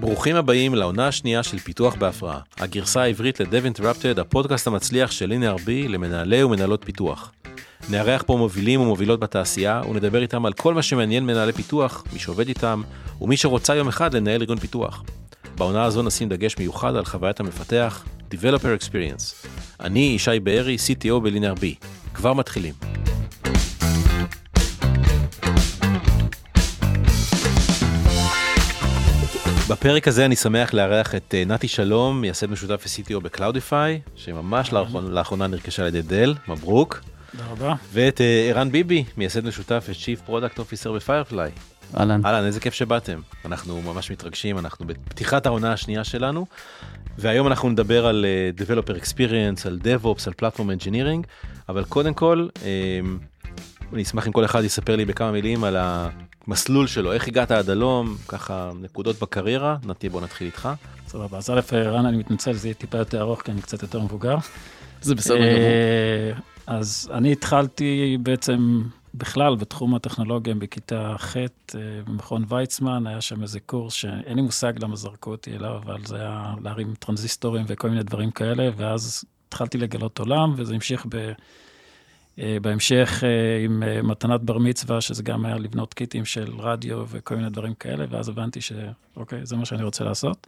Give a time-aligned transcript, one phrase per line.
[0.00, 5.88] ברוכים הבאים לעונה השנייה של פיתוח בהפרעה, הגרסה העברית ל-Dev Interrupted, הפודקאסט המצליח של LinearB
[5.88, 7.32] למנהלי ומנהלות פיתוח.
[7.90, 12.48] נארח פה מובילים ומובילות בתעשייה ונדבר איתם על כל מה שמעניין מנהלי פיתוח, מי שעובד
[12.48, 12.82] איתם
[13.20, 15.02] ומי שרוצה יום אחד לנהל ארגון פיתוח.
[15.56, 19.46] בעונה הזו נשים דגש מיוחד על חוויית המפתח, Developer Experience.
[19.80, 21.86] אני ישי בארי, CTO ב-LinearB.
[22.14, 22.74] כבר מתחילים.
[29.72, 35.46] בפרק הזה אני שמח לארח את אה, נתי שלום, מייסד משותף ו-CTO ב-Cloudify, שממש לאחרונה,
[35.46, 37.00] נרכשה על ידי דל, מברוק.
[37.30, 37.74] תודה רבה.
[37.92, 41.50] ואת אה, ערן ביבי, מייסד משותף ו-Chief Product Officer ב-Firefly.
[41.96, 42.26] אהלן.
[42.26, 43.20] אהלן, איזה כיף שבאתם.
[43.44, 46.46] אנחנו ממש מתרגשים, אנחנו בפתיחת העונה השנייה שלנו,
[47.18, 51.26] והיום אנחנו נדבר על uh, Developer Experience, על DevOps, על Platform Engineering,
[51.68, 52.48] אבל קודם כל,
[53.92, 55.76] אני אשמח אם כל אחד יספר לי בכמה מילים על
[56.46, 60.68] המסלול שלו, איך הגעת עד הלום, ככה נקודות בקריירה, נתי בוא נתחיל איתך.
[61.06, 64.00] סבבה, אז א', רן, אני מתנצל, זה יהיה טיפה יותר ארוך, כי אני קצת יותר
[64.00, 64.36] מבוגר.
[65.02, 65.48] זה בסדר גמור.
[65.48, 66.32] אה,
[66.66, 68.82] אז אני התחלתי בעצם
[69.14, 71.46] בכלל בתחום הטכנולוגיה בכיתה ח' אה,
[72.06, 76.16] במכון ויצמן, היה שם איזה קורס שאין לי מושג למה זרקו אותי אליו, אבל זה
[76.16, 81.32] היה להרים טרנזיסטורים וכל מיני דברים כאלה, ואז התחלתי לגלות עולם, וזה המשיך ב...
[82.38, 87.36] אה, בהמשך אה, עם מתנת בר מצווה, שזה גם היה לבנות קיטים של רדיו וכל
[87.36, 90.46] מיני דברים כאלה, ואז הבנתי שאוקיי, זה מה שאני רוצה לעשות.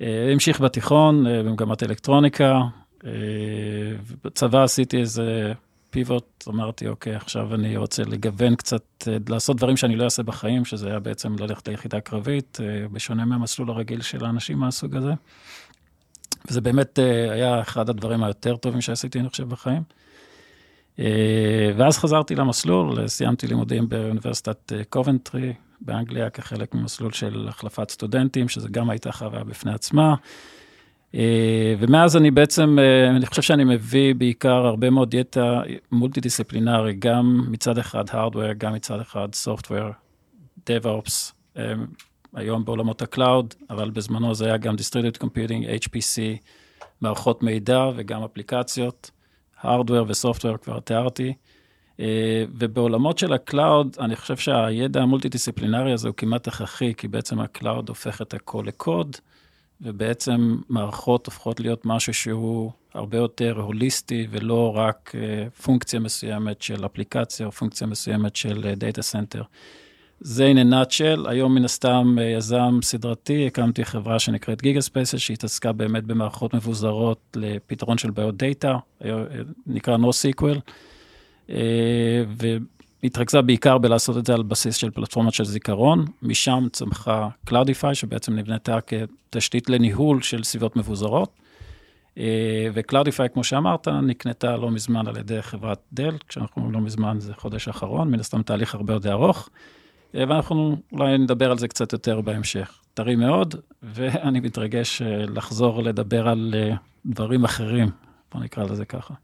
[0.00, 2.60] המשיך בתיכון, במגמת אלקטרוניקה,
[4.24, 5.52] בצבא עשיתי איזה
[5.90, 8.82] פיבוט, אמרתי, אוקיי, עכשיו אני רוצה לגוון קצת,
[9.28, 12.58] לעשות דברים שאני לא אעשה בחיים, שזה היה בעצם ללכת ליחידה קרבית,
[12.92, 15.12] בשונה מהמסלול הרגיל של האנשים מהסוג הזה.
[16.48, 16.98] וזה באמת
[17.32, 19.82] היה אחד הדברים היותר טובים שעשיתי, אני חושב, בחיים.
[21.76, 28.90] ואז חזרתי למסלול, סיימתי לימודים באוניברסיטת קובנטרי באנגליה, כחלק ממסלול של החלפת סטודנטים, שזה גם
[28.90, 30.14] הייתה חוויה בפני עצמה.
[31.14, 35.60] אה, ומאז אני בעצם, אה, אני חושב שאני מביא בעיקר הרבה מאוד ידע
[35.92, 39.92] מולטי דיסציפלינרי, גם מצד אחד Hardware, גם מצד אחד Software,
[40.58, 41.72] DevOps, אה,
[42.34, 46.20] היום בעולמות ה-Cloud, אבל בזמנו זה היה גם Distributed Computing, HPC,
[47.00, 49.10] מערכות מידע וגם אפליקציות,
[49.64, 51.32] Hardware ו-Software כבר תיארתי.
[52.58, 57.88] ובעולמות של ה-Cloud, אני חושב שהידע המולטי דיסציפלינרי הזה הוא כמעט הכרחי, כי בעצם ה-Cloud
[57.88, 59.16] הופך את הכל לקוד.
[59.80, 66.86] ובעצם מערכות הופכות להיות משהו שהוא הרבה יותר הוליסטי, ולא רק אה, פונקציה מסוימת של
[66.86, 69.42] אפליקציה או פונקציה מסוימת של Data Center.
[70.26, 75.18] זה in a nutshell, היום מן הסתם אה, יזם סדרתי, הקמתי חברה שנקראת גיגה ספייסל,
[75.18, 79.10] שהתעסקה באמת במערכות מבוזרות לפתרון של בעיות דאטה, אה,
[79.66, 80.58] נקרא NoSQL,
[83.04, 88.34] התרכזה בעיקר בלעשות את זה על בסיס של פלטפורמות של זיכרון, משם צמחה Cloudify, שבעצם
[88.34, 91.30] נבנתה כתשתית לניהול של סביבות מבוזרות.
[92.18, 97.32] אה, ו-Cloudify, כמו שאמרת, נקנתה לא מזמן על ידי חברת דל, כשאנחנו לא מזמן זה
[97.34, 99.83] חודש האחרון, מן הסתם תהליך הרבה יותר ארוך, אה,
[100.14, 102.78] ואנחנו אולי נדבר על זה קצת יותר בהמשך.
[102.94, 106.54] טרי מאוד, ואני מתרגש אה, לחזור לדבר על
[107.06, 107.88] דברים אחרים,
[108.34, 109.14] בוא נקרא לזה ככה.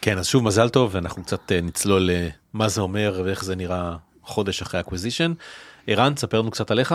[0.00, 2.10] כן, אז שוב מזל טוב, ואנחנו קצת נצלול
[2.52, 5.32] מה זה אומר ואיך זה נראה חודש אחרי Acquisition.
[5.86, 6.94] ערן, תספר לנו קצת עליך.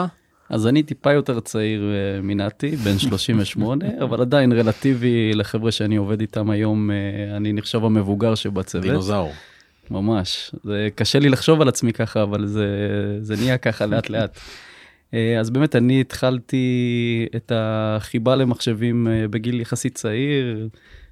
[0.50, 6.22] אז אני טיפה יותר צעיר אה, מנתי, בן 38, אבל עדיין relative לחבר'ה שאני עובד
[6.22, 6.96] איתם היום, אה,
[7.38, 8.84] אני נחשב המבוגר שבצוות.
[8.84, 9.32] דינוזאור.
[9.92, 12.68] ממש, זה קשה לי לחשוב על עצמי ככה, אבל זה,
[13.22, 14.40] זה נהיה ככה לאט לאט.
[15.14, 20.70] אה, אז באמת אני התחלתי את החיבה למחשבים בגיל יחסית צעיר.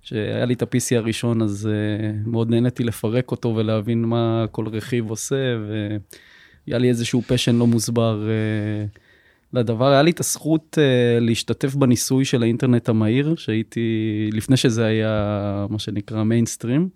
[0.07, 5.09] שהיה לי את ה-PC הראשון, אז uh, מאוד נהניתי לפרק אותו ולהבין מה כל רכיב
[5.09, 5.35] עושה,
[6.65, 8.23] והיה לי איזשהו פשן לא מוסבר
[9.53, 9.87] לדבר.
[9.87, 10.77] היה לי את הזכות
[11.21, 16.89] להשתתף בניסוי של האינטרנט המהיר, שהייתי, לפני שזה היה מה שנקרא מיינסטרים,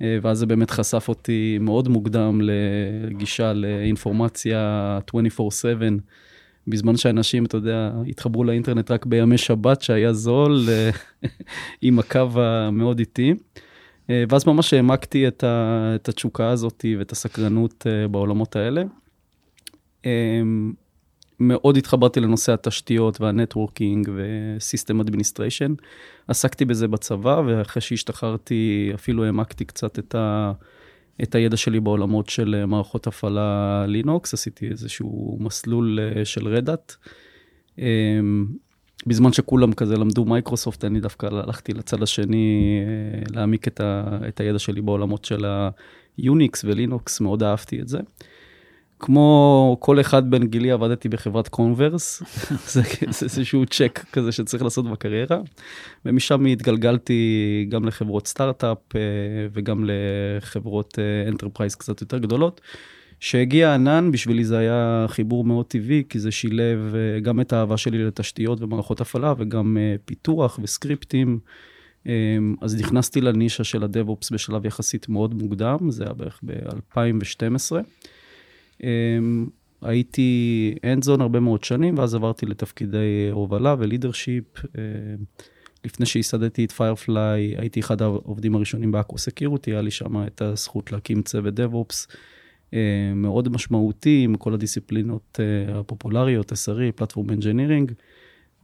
[0.00, 6.00] ואז זה באמת חשף אותי מאוד מוקדם לגישה לאינפורמציה 24/7.
[6.66, 10.90] בזמן שאנשים, אתה יודע, התחברו לאינטרנט רק בימי שבת, שהיה זול, אה,
[11.82, 13.34] עם הקו המאוד איטי.
[14.10, 18.82] אה, ואז ממש העמקתי את, ה, את התשוקה הזאת ואת הסקרנות אה, בעולמות האלה.
[21.40, 25.74] מאוד התחברתי לנושא התשתיות וה-Networking ו-System Administration.
[26.28, 30.52] עסקתי בזה בצבא, ואחרי שהשתחררתי אפילו העמקתי קצת את ה...
[31.22, 36.68] את הידע שלי בעולמות של אה, מערכות הפעלה לינוקס, עשיתי איזשהו מסלול אה, של Red
[36.68, 36.94] Hat.
[37.78, 38.46] אמ,
[39.06, 44.40] בזמן שכולם כזה למדו מייקרוסופט, אני דווקא הלכתי לצד השני אה, להעמיק את, ה, את
[44.40, 45.44] הידע שלי בעולמות של
[46.16, 47.98] ה-Unix ו-Linux, מאוד אהבתי את זה.
[48.98, 52.22] כמו כל אחד בן גילי עבדתי בחברת קומברס,
[52.72, 52.82] זה
[53.22, 55.38] איזשהו צ'ק כזה שצריך לעשות בקריירה,
[56.04, 59.00] ומשם התגלגלתי גם לחברות סטארט-אפ אה,
[59.52, 62.60] וגם לחברות Enterprise קצת יותר גדולות.
[63.20, 67.76] שהגיע ענן, בשבילי זה היה חיבור מאוד טבעי, כי זה שילב אה, גם את האהבה
[67.76, 71.38] שלי לתשתיות ומערכות הפעלה, וגם אה, פיתוח וסקריפטים.
[72.06, 77.72] אמ, אז נכנסתי לנישה של ה-DevOps בשלב יחסית מאוד מוקדם, זה היה בערך ב-2012.
[78.82, 79.46] אמ,
[79.82, 84.44] הייתי Hands-on הרבה מאוד שנים, ואז עברתי לתפקידי הובלה ו-Leadership.
[84.58, 85.24] אמ,
[85.84, 90.92] לפני שייסדתי את Firefly, הייתי אחד העובדים הראשונים ב-Aqua Security, היה לי שם את הזכות
[90.92, 92.14] להקים צוות DevOps
[93.14, 97.92] מאוד משמעותי עם כל הדיסציפלינות אה, הפופולריות, SRE, Platform Engineering.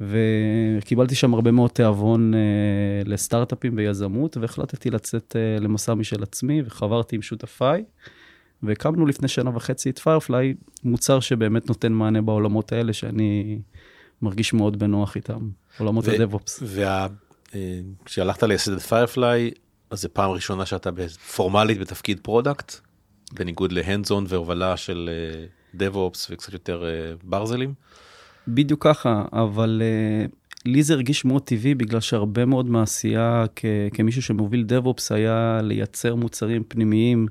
[0.01, 7.17] וקיבלתי שם הרבה מאוד תיאבון uh, לסטארט-אפים ויזמות, והחלטתי לצאת uh, למסע משל עצמי, וחברתי
[7.17, 7.85] עם שותפיי,
[8.63, 10.55] והקמנו לפני שנה וחצי את Firefly,
[10.85, 13.59] מוצר שבאמת נותן מענה בעולמות האלה, שאני
[14.23, 15.49] מרגיש מאוד בנוח איתם,
[15.79, 16.63] עולמות ה-DevOps.
[18.05, 19.51] וכשהלכת לייסד את Firefly,
[19.91, 20.91] אז זו פעם ראשונה שאתה
[21.37, 22.75] פורמלית בתפקיד Product,
[23.33, 25.11] בניגוד ל-Hands-on והובלה של
[25.75, 26.85] DevOps וקצת יותר
[27.25, 27.75] ברזלים.
[28.49, 29.83] בדיוק ככה, אבל
[30.67, 33.65] לי זה הרגיש מאוד טבעי, בגלל שהרבה מאוד מעשייה כ-
[33.95, 37.27] כמישהו שמוביל DevOps היה לייצר מוצרים פנימיים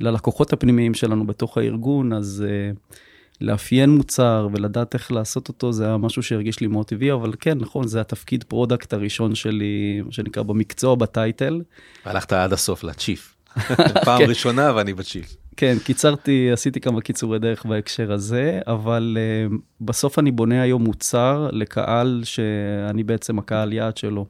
[0.00, 2.96] ללקוחות הפנימיים שלנו בתוך הארגון, אז uh,
[3.40, 7.58] לאפיין מוצר ולדעת איך לעשות אותו, זה היה משהו שהרגיש לי מאוד טבעי, אבל כן,
[7.58, 11.62] נכון, זה התפקיד Product הראשון שלי, מה שנקרא, במקצוע, ב-Title.
[12.04, 13.34] הלכת עד הסוף ל-Chief.
[14.04, 14.28] פעם כן.
[14.28, 15.36] ראשונה ואני ב-Chief.
[15.56, 19.16] כן, קיצרתי, עשיתי כמה קיצורי דרך בהקשר הזה, אבל
[19.50, 24.26] uh, בסוף אני בונה היום מוצר לקהל שאני בעצם הקהל יעד שלו.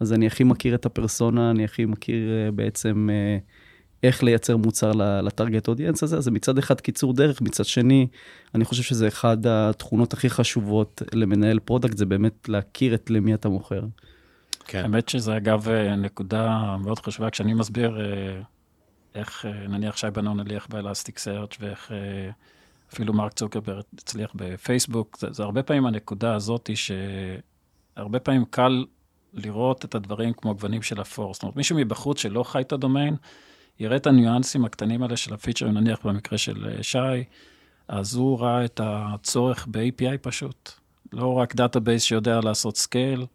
[0.00, 3.61] אז אני הכי מכיר את הפרסונה, אני הכי מכיר uh, בעצם uh,
[4.02, 6.16] איך לייצר מוצר לטארגט אודיאנס הזה.
[6.16, 8.06] אז מצד אחד קיצור דרך, מצד שני,
[8.54, 13.48] אני חושב שזה אחד התכונות הכי חשובות למנהל Product, זה באמת להכיר את למי אתה
[13.48, 13.82] מוכר.
[14.64, 14.82] כן.
[14.82, 15.68] האמת שזה אגב
[15.98, 17.98] נקודה מאוד חשובה, כשאני מסביר
[19.14, 22.30] איך אה, נניח שי בנון הצליח ב-Elasticsearch ואיך אה,
[22.92, 28.84] אפילו מרק צוקרברג הצליח בפייסבוק, זה, זה הרבה פעמים הנקודה הזאת שהרבה פעמים קל
[29.34, 31.34] לראות את הדברים כמו גוונים של אפור.
[31.34, 33.16] זאת אומרת, מישהו מבחוץ שלא חי את ה-Domain,
[33.82, 37.24] יראה את הניואנסים הקטנים האלה של ה-Feature, נניח במקרה של אה, שי,
[37.88, 40.70] אז הוא ראה את הצורך ב-API פשוט.
[41.12, 43.26] לא רק Database שיודע לעשות Scale,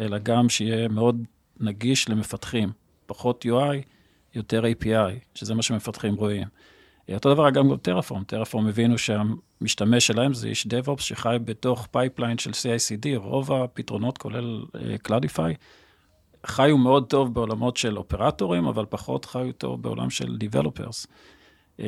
[0.00, 1.24] אלא גם שיהיה מאוד
[1.60, 2.72] נגיש למפתחים.
[3.06, 3.76] פחות UI,
[4.34, 6.46] יותר API, שזה מה שמפתחים רואים.
[7.10, 12.38] אותו דבר גם עם Terraform, Terraform הבינו שהמשתמש שלהם זה איש DevOps שחי בתוך Pipeline
[12.38, 14.64] של CI/CD, רוב הפתרונות, כולל
[15.02, 15.56] Cloudify, uh,
[16.46, 21.06] חיו מאוד טוב בעולמות של אופרטורים, אבל פחות חיו טוב בעולם של Developers.
[21.76, 21.80] Uh,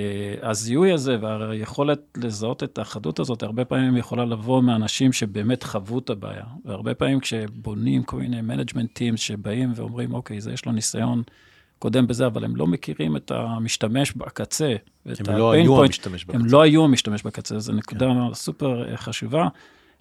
[0.43, 6.11] הזיהוי הזה והיכולת לזהות את האחדות הזאת, הרבה פעמים יכולה לבוא מאנשים שבאמת חוו את
[6.11, 6.45] הבעיה.
[6.65, 11.23] והרבה פעמים כשבונים כל מיני management teams שבאים ואומרים, אוקיי, זה יש לו ניסיון
[11.79, 14.75] קודם בזה, אבל הם לא מכירים את המשתמש בקצה.
[15.07, 16.39] הם לא היו המשתמש בקצה.
[16.39, 18.35] הם לא היו המשתמש בקצה, זו נקודה כן.
[18.35, 19.49] סופר חשובה.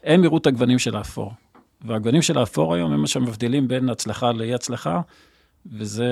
[0.04, 1.34] הם יראו את הגוונים של האפור.
[1.82, 5.02] והגוונים של האפור היום הם מה שמבדילים בין הצלחה לאי הצלחה,
[5.66, 6.08] וזה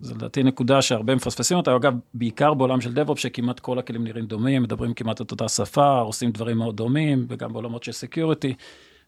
[0.00, 1.76] לדעתי נקודה שהרבה מפספסים אותה.
[1.76, 5.98] אגב, בעיקר בעולם של DevOps, שכמעט כל הכלים נראים דומים, מדברים כמעט את אותה שפה,
[6.00, 8.54] עושים דברים מאוד דומים, וגם בעולמות של Security.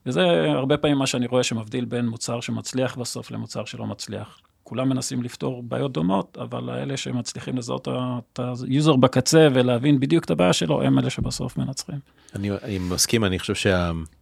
[0.07, 4.41] וזה הרבה פעמים מה שאני רואה שמבדיל בין מוצר שמצליח בסוף למוצר שלא מצליח.
[4.63, 10.25] כולם מנסים לפתור בעיות דומות, אבל האלה שמצליחים לזהות את ה user בקצה ולהבין בדיוק
[10.25, 11.99] את הבעיה שלו, הם אלה שבסוף מנצחים.
[12.35, 14.20] אני, אני מסכים, אני חושב שהחברות,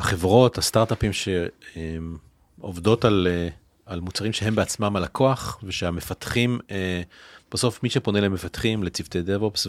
[0.00, 3.28] שה, הסטארט-אפים שעובדות על,
[3.86, 6.58] על מוצרים שהם בעצמם הלקוח, ושהמפתחים,
[7.52, 9.68] בסוף מי שפונה למפתחים, לצוותי DevOps,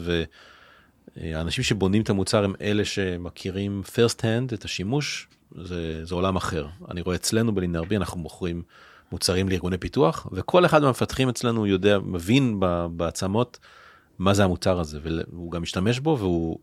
[1.18, 6.68] והאנשים שבונים את המוצר הם אלה שמכירים first hand את השימוש, זה, זה עולם אחר.
[6.92, 8.64] אני רואה אצלנו בלינרבי, אנחנו מוכרים
[9.12, 12.60] מוצרים לארגוני פיתוח, וכל אחד מהמפתחים אצלנו יודע, מבין
[12.98, 13.60] בעצמות
[14.20, 16.58] מה זה המוצר הזה, והוא גם משתמש בו, והוא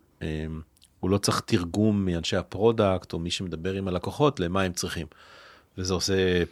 [1.05, 5.07] אמ, לא צריך תרגום מאנשי ה product או מי שמדבר עם הלקוחות למה הם צריכים.
[5.79, 6.43] וזה עושה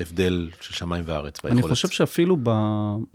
[0.00, 1.52] הבדל של שמיים וארץ ביכולת.
[1.52, 2.36] אני חושב שאפילו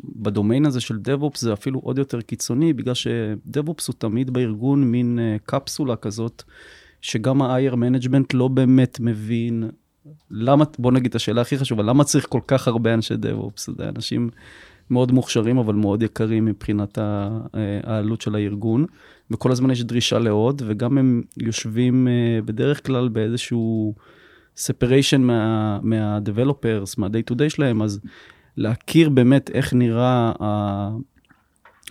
[0.04, 5.20] בדומיין הזה של DevOps זה אפילו עוד יותר קיצוני, בגלל ש-DevOps הוא תמיד בארגון מין
[5.20, 6.44] אה, קפסולה כזאת,
[7.01, 9.70] שגם ה-higher management לא באמת מבין
[10.32, 13.72] למה, בוא נגיד את השאלה הכי חשובה, למה צריך כל כך הרבה אנשי DevOps?
[13.77, 14.30] זה אנשים
[14.89, 17.39] מאוד מוכשרים, אבל מאוד יקרים מבחינת אה,
[17.84, 18.86] העלות של הארגון,
[19.32, 23.96] וכל הזמן יש דרישה לעוד, וגם הם יושבים אה, בדרך כלל באיזשהו
[24.58, 28.00] separation מה, מה-developers, מה-day to day שלהם, אז
[28.58, 30.32] להכיר באמת איך נראה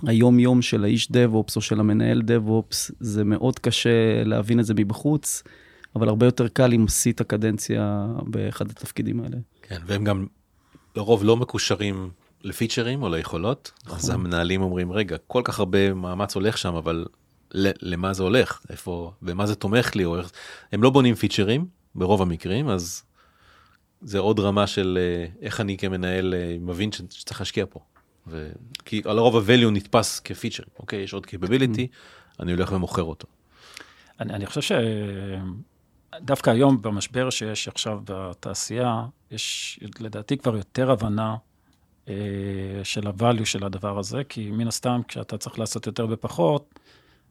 [0.07, 5.43] היום-יום של האיש DevOps או של המנהל DevOps, זה מאוד קשה להבין את זה מבחוץ,
[5.97, 9.37] אבל הרבה יותר קל אם עשית קדנציה באחד התפקידים האלה.
[9.63, 10.27] כן, והם גם
[10.97, 12.11] לרוב לא מקושרים
[12.45, 13.99] לפיצ'רים או ליכולות, נכון.
[13.99, 17.07] אז המנהלים אומרים, רגע, כל כך הרבה מאמץ הולך שם, אבל
[17.55, 20.31] למה זה הולך, איפה, ומה זה תומך לי, או איך,
[20.73, 23.03] הם לא בונים פיצ'רים ברוב המקרים, אז
[24.03, 27.81] זה עוד רמה של אה, איך אני כמנהל אה, מבין שצריך להשקיע פה.
[28.27, 28.53] ו...
[28.85, 32.41] כי על הרוב ה-value נתפס כפיצ'ר, אוקיי, יש עוד capability, mm.
[32.41, 33.27] אני הולך ומוכר אותו.
[34.21, 34.77] אני, אני חושב
[36.21, 41.37] שדווקא היום במשבר שיש עכשיו בתעשייה, יש לדעתי כבר יותר הבנה
[42.83, 46.79] של ה-value של הדבר הזה, כי מן הסתם כשאתה צריך לעשות יותר בפחות,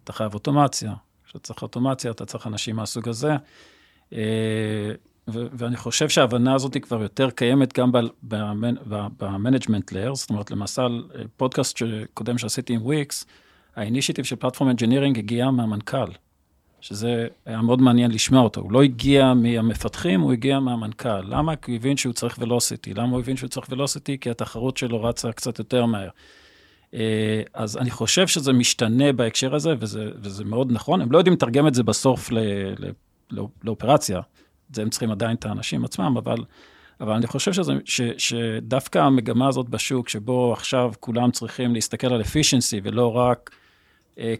[0.03, 0.93] אתה חייב אוטומציה.
[1.25, 3.35] כשאתה צריך אוטומציה, אתה צריך אנשים מהסוג הזה.
[4.13, 4.91] אה,
[5.29, 7.91] ו- ואני חושב שההבנה הזאת היא כבר יותר קיימת גם
[9.17, 11.03] ב management layer, זאת אומרת, למשל,
[11.37, 11.79] פודקאסט
[12.13, 13.25] קודם שעשיתי עם וויקס,
[13.75, 16.11] ה initiative של platform engineering הגיע מהמנכ"ל,
[16.83, 18.61] שזה היה מאוד מעניין לשמוע אותו.
[18.61, 21.21] הוא לא הגיע מהמפתחים, הוא הגיע מהמנכ"ל.
[21.21, 21.55] למה?
[21.55, 22.93] כי הוא הבין שהוא צריך ולוסיטי.
[22.93, 24.17] למה הוא הבין שהוא צריך ולוסיטי?
[24.17, 26.09] כי התחרות שלו רצה קצת יותר מהר.
[26.93, 31.01] אה, אז אני חושב שזה משתנה בהקשר הזה, וזה, וזה מאוד נכון.
[31.01, 32.37] הם לא יודעים לתרגם את זה בסוף ל,
[32.79, 32.91] ל,
[33.31, 34.21] לא, לאופרציה.
[34.73, 36.37] זה הם צריכים עדיין את האנשים עצמם, אבל,
[37.01, 42.21] אבל אני חושב שזה, ש, שדווקא המגמה הזאת בשוק, שבו עכשיו כולם צריכים להסתכל על
[42.21, 43.49] efficiency ולא רק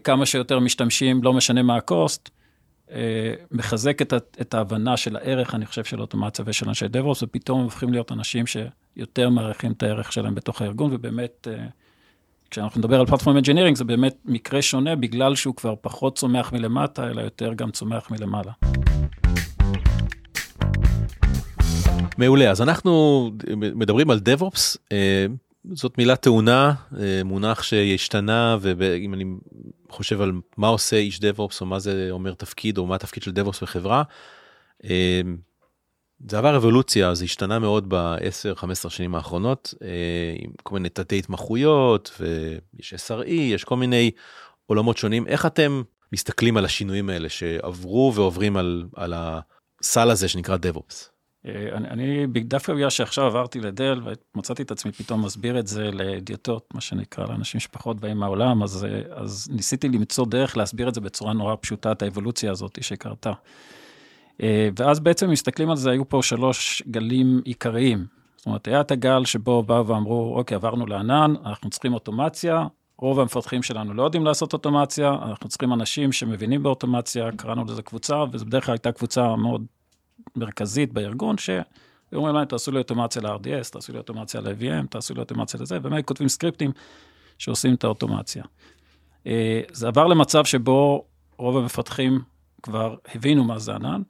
[0.04, 2.30] כמה שיותר משתמשים, לא משנה מה ה cost,
[2.90, 7.62] אה, מחזק את, את ההבנה של הערך, אני חושב, של אוטומציה ושל אנשי DevOps, ופתאום
[7.62, 11.48] הופכים להיות אנשים שיותר מעריכים את הערך שלהם בתוך הארגון, ובאמת...
[11.50, 11.66] אה,
[12.50, 17.10] כשאנחנו נדבר על platform engineering, זה באמת מקרה שונה, בגלל שהוא כבר פחות צומח מלמטה,
[17.10, 18.52] אלא יותר גם צומח מלמעלה.
[22.18, 25.26] מעולה, אז אנחנו מדברים על DevOps, אה,
[25.72, 29.24] זאת מילה טעונה, אה, מונח שהשתנה, ואם אני
[29.90, 33.30] חושב על מה עושה איש DevOps, או מה זה אומר תפקיד, או מה התפקיד של
[33.30, 34.02] DevOps בחברה,
[34.84, 35.20] אה,
[36.28, 39.74] זה עבר אבולוציה, זה השתנה מאוד ב-10-15 שנים האחרונות,
[40.38, 44.10] עם כל מיני תתי התמחויות, ויש SRE, יש כל מיני
[44.66, 45.26] עולמות שונים.
[45.26, 51.13] איך אתם מסתכלים על השינויים האלה שעברו ועוברים על, על הסל הזה שנקרא DevOps?
[51.46, 54.00] אה, אני, אני דווקא בגלל שעכשיו עברתי לדל
[54.34, 58.84] ומצאתי את עצמי פתאום מסביר את זה לאדיוטות, מה שנקרא, לאנשים שפחות באים מהעולם, אז,
[58.84, 63.32] אה, אז ניסיתי למצוא דרך להסביר את זה בצורה נורא פשוטה, את האבולוציה הזאת שקרתה.
[64.42, 68.06] אה, ואז בעצם מסתכלים על זה, היו פה שלוש גלים עיקריים.
[68.36, 72.66] זאת אומרת, היה את הגל שבו באו ואמרו, אוקיי, עברנו לענן, אנחנו צריכים אוטומציה,
[72.98, 78.24] רוב המפתחים שלנו לא יודעים לעשות אוטומציה, אנחנו צריכים אנשים שמבינים באוטומציה, קראנו לזה קבוצה,
[78.32, 79.64] וזו בדרך כלל הייתה קבוצה מאוד
[80.36, 85.60] מרכזית בארגון, שאומרים להם, תעשו לי אוטומציה ל-RDS, תעשו לי אוטומציה ל-VM, תעשו לי אוטומציה
[85.60, 86.70] לזה, ובאמת כותבים סקריפטים
[87.38, 88.44] שעושים את האוטומציה.
[89.26, 91.04] אה, זה עבר למצב שבו
[91.38, 92.20] רוב המפתחים
[92.62, 94.02] כבר הבינו מה זה ענן,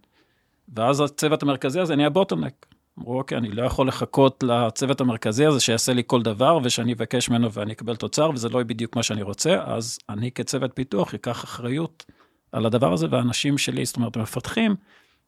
[0.74, 2.66] ואז הצוות המרכזי הזה נהיה בוטלנק.
[2.98, 7.28] אמרו, אוקיי, אני לא יכול לחכות לצוות המרכזי הזה שיעשה לי כל דבר, ושאני אבקש
[7.28, 11.44] ממנו ואני אקבל תוצר, וזה לא בדיוק מה שאני רוצה, אז אני כצוות פיתוח אקח
[11.44, 12.04] אחריות
[12.52, 14.76] על הדבר הזה, והאנשים שלי, זאת אומרת, המפתחים,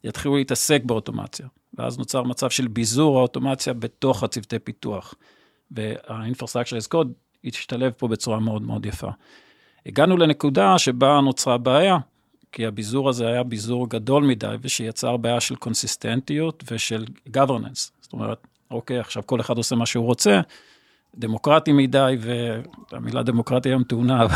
[0.08, 1.46] יתחילו להתעסק באוטומציה.
[1.74, 5.14] ואז נוצר מצב של ביזור האוטומציה בתוך הצוותי פיתוח.
[5.70, 7.08] וה-infrastructure as code
[7.44, 9.10] השתלב פה בצורה מאוד מאוד יפה.
[9.86, 11.98] הגענו לנקודה שבה נוצרה בעיה,
[12.52, 17.04] כי הביזור הזה היה ביזור גדול מדי, ושיצר בעיה של קונסיסטנטיות ושל
[17.36, 17.90] governance.
[18.00, 20.40] זאת אומרת, אוקיי, עכשיו כל אחד עושה מה שהוא רוצה,
[21.14, 22.16] דמוקרטי מדי,
[22.92, 24.26] והמילה דמוקרטיה היום טעונה,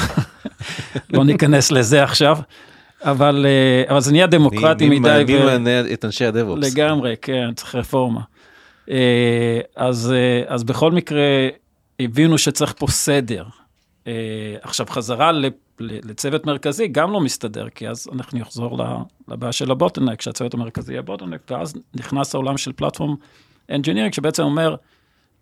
[1.14, 2.38] לא ניכנס לזה עכשיו.
[3.02, 5.25] אבל, אה, אבל זה נהיה דמוקרטי מי, מדי.
[5.26, 6.73] מי מענה את אנשי הדב-אופס?
[6.73, 8.21] לגמרי, כן, צריך רפורמה.
[8.90, 11.49] אה, אז, אה, אז בכל מקרה,
[12.00, 13.45] הבינו שצריך פה סדר.
[14.62, 15.33] עכשיו, חזרה
[15.80, 18.78] לצוות מרכזי גם לא מסתדר, כי אז אנחנו נחזור
[19.28, 23.14] לבעיה של הבוטלנק, כשהצוות המרכזי יהיה בוטלנק, ואז נכנס העולם של פלטפורם
[23.70, 24.75] engineering, שבעצם אומר,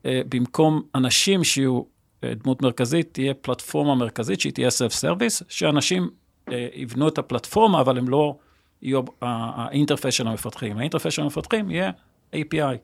[0.05, 1.83] במקום אנשים שיהיו
[2.25, 6.11] דמות מרכזית, תהיה פלטפורמה מרכזית שהיא תהיה self service, שאנשים
[6.75, 8.37] יבנו את הפלטפורמה, אבל הם לא
[8.83, 10.79] יהיו ה interface של המפתחים.
[10.79, 11.91] ה interface של המפתחים יהיה
[12.35, 12.77] API,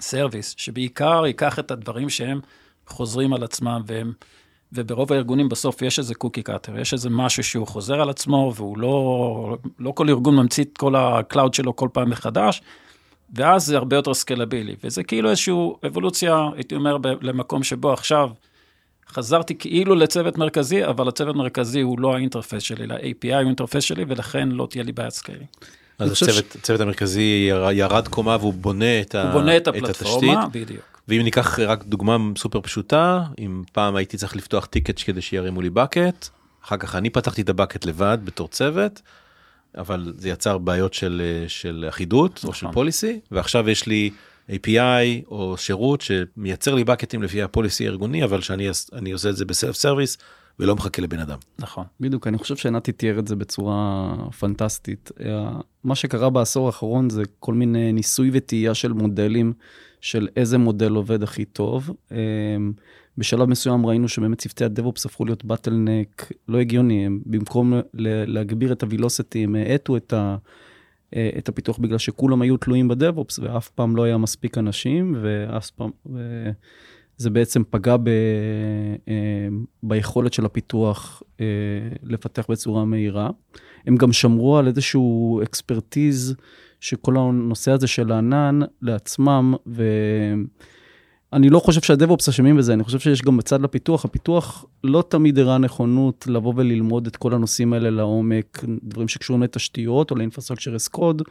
[0.00, 2.40] service, שבעיקר ייקח את הדברים שהם
[2.86, 4.12] חוזרים על עצמם, והם,
[4.72, 8.78] וברוב הארגונים בסוף יש איזה cookie cutter, יש איזה משהו שהוא חוזר על עצמו, והוא
[8.78, 12.62] לא, לא כל ארגון ממציא את כל ה cloud שלו כל פעם מחדש,
[13.34, 15.54] ואז זה הרבה יותר scalable, וזה כאילו איזושהי
[15.86, 18.30] אבולוציה, הייתי אומר, למקום שבו עכשיו,
[19.08, 23.39] חזרתי כאילו לצוות מרכזי, אבל הצוות מרכזי הוא לא ה interface שלי, ה-API הוא ה
[23.39, 25.48] interface שלי, ולכן לא תהיה לי בעיית scaling.
[25.98, 26.56] אז הצוות, ש...
[26.56, 29.32] הצוות המרכזי ירד קומה והוא בונה את, הוא ה...
[29.32, 31.00] בונה את הפלטפורמה, את בדיוק.
[31.08, 35.70] ואם ניקח רק דוגמה סופר פשוטה, אם פעם הייתי צריך לפתוח טיקט כדי שירימו לי
[35.76, 36.28] bucket,
[36.64, 39.02] אחר כך אני פתחתי את ה bucket לבד בתור צוות,
[39.78, 42.48] אבל זה יצר בעיות של, של אחידות נכון.
[42.48, 44.10] או של policy, ועכשיו יש לי
[44.50, 49.44] API או שירות שמייצר לי bucketים לפי ה policy הארגוני, אבל שאני עושה את זה
[49.44, 50.18] ב self service.
[50.58, 51.38] ולא מחכה לבן אדם.
[51.58, 51.84] נכון.
[52.00, 55.10] בדיוק, אני חושב שנתי תיאר את זה בצורה פנטסטית.
[55.84, 59.52] מה שקרה בעשור האחרון זה כל מיני ניסוי וטעייה של מודלים,
[60.00, 61.90] של איזה מודל עובד הכי טוב.
[62.12, 62.72] אמ,
[63.18, 67.72] בשלב מסוים ראינו שבאמת צוותי ה DevOps הפכו להיות bottleneck לא הגיוני, במקום
[68.26, 70.36] להגביר את הווילוסיטי, הם האטו את, ה,
[71.38, 75.90] את הפיתוח בגלל שכולם היו תלויים בדב-אופס ואף פעם לא היה מספיק אנשים, ואף פעם...
[76.12, 76.50] ו...
[77.16, 78.08] זה בעצם פגע ב,
[79.08, 79.48] אה,
[79.82, 81.46] ביכולת של הפיתוח אה,
[82.02, 83.30] לפתח בצורה מהירה.
[83.86, 86.34] הם גם שמרו על איזשהו אקספרטיז
[86.80, 89.54] שכל הנושא הזה של הענן לעצמם,
[91.34, 95.38] ואני לא חושב שהדב-אופס אשמים בזה, אני חושב שיש גם בצד לפיתוח, הפיתוח לא תמיד
[95.38, 100.88] הראה נכונות לבוא וללמוד את כל הנושאים האלה לעומק, דברים שקשורים לתשתיות או לאינפרסטרקצ'ר אס
[100.88, 101.22] קוד.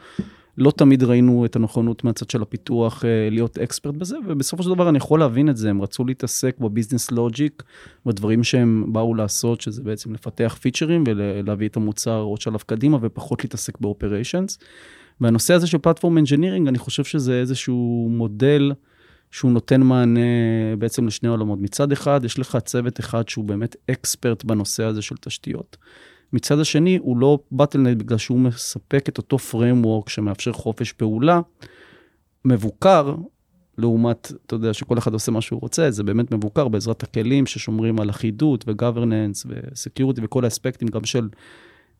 [0.58, 4.88] לא תמיד ראינו את הנכונות מהצד של הפיתוח אה, להיות expert בזה, ובסופו של דבר
[4.88, 7.62] אני יכול להבין את זה, הם רצו להתעסק ב business logic,
[8.06, 13.44] בדברים שהם באו לעשות, שזה בעצם לפתח פיצ'רים ולהביא את המוצר עוד שלב קדימה, ופחות
[13.44, 14.58] להתעסק ב operations.
[15.20, 18.72] והנושא הזה של platform engineering, אני חושב שזה איזשהו מודל
[19.34, 20.20] שהוא נותן מענה
[20.78, 21.58] בעצם לשני עולמות.
[21.60, 25.76] מצד אחד, יש לך צוות אחד שהוא באמת expert בנושא הזה של תשתיות.
[26.32, 31.40] מצד השני, הוא לא בטלנט בגלל שהוא מספק את אותו framework שמאפשר חופש פעולה,
[32.44, 33.14] מבוקר,
[33.78, 38.00] לעומת, אתה יודע, שכל אחד עושה מה שהוא רוצה, זה באמת מבוקר בעזרת הכלים ששומרים
[38.00, 41.28] על אחידות ו-governance ו-security וכל האספקטים, גם של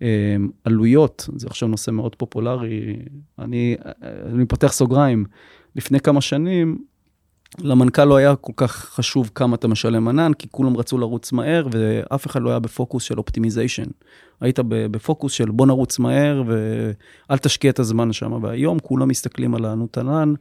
[0.02, 2.96] אה, עלויות, זה עכשיו נושא מאוד פופולרי.
[3.38, 3.76] אני,
[4.32, 5.24] אני פותח סוגריים,
[5.76, 6.78] לפני כמה שנים,
[7.58, 11.66] למנכ"ל לא היה כל כך חשוב כמה אתה משלם ענן, כי כולם רצו לרוץ מהר,
[11.70, 13.90] ואף אחד לא היה בפוקוס של אופטימיזיישן.
[14.40, 18.32] היית בפוקוס של בוא נרוץ מהר ואל תשקיע את הזמן שם.
[18.42, 20.34] והיום כולם מסתכלים על העננות ענן,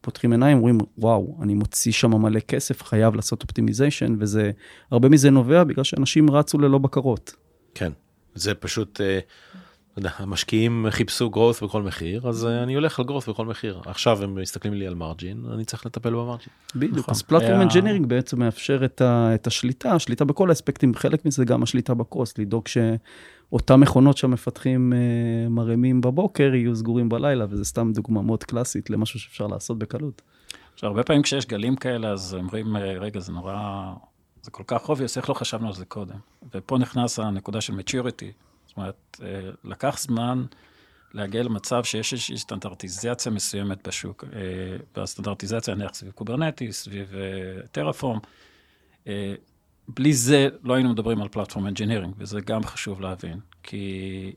[0.00, 4.50] פותחים עיניים, אומרים, וואו, אני מוציא שם מלא כסף, חייב לעשות optimization, וזה,
[4.90, 7.34] הרבה מזה נובע בגלל שאנשים רצו ללא בקרות.
[7.74, 7.92] כן,
[8.34, 9.00] זה פשוט...
[10.00, 13.80] יודע, המשקיעים חיפשו growth בכל מחיר, אז אה, אני הולך על growth בכל מחיר.
[13.86, 16.48] עכשיו הם מסתכלים לי על margin, אני צריך לטפל ב margin.
[16.74, 17.14] בדיוק, נכון.
[17.14, 21.62] אז platform engineering בעצם מאפשר את, ה, את השליטה, השליטה בכל האספקטים, חלק מזה גם
[21.62, 27.92] השליטה ב cost, לדאוג שאותן מכונות שהמפתחים אה, מרימים בבוקר יהיו סגורים בלילה, וזה סתם
[27.94, 30.22] דוגמה מאוד קלאסית למשהו שאפשר לעשות בקלות.
[30.74, 33.56] עכשיו, הרבה פעמים כשיש גלים כאלה, אז אומרים, אה, רגע, זה נורא,
[34.42, 36.16] זה כל כך obvious, איך לא חשבנו על זה קודם?
[36.54, 38.45] ופה נכנס הנקודה של maturity.
[38.76, 40.44] אומרת, אה, לקח זמן
[41.14, 44.24] להגיע למצב שיש איזושהי סטנדרטיזציה מסוימת בשוק.
[44.32, 44.40] אה,
[44.96, 47.14] והסטנדרטיזציה נניח סביב Kubernetes, סביב
[47.72, 48.18] Terraform.
[49.06, 49.34] אה,
[49.88, 53.40] בלי זה לא היינו מדברים על platform engineering, וזה גם חשוב להבין.
[53.62, 54.32] כי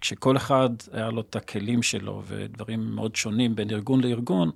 [0.00, 4.50] כשכל אחד היה לו את הכלים שלו ודברים מאוד שונים בין ארגון לארגון,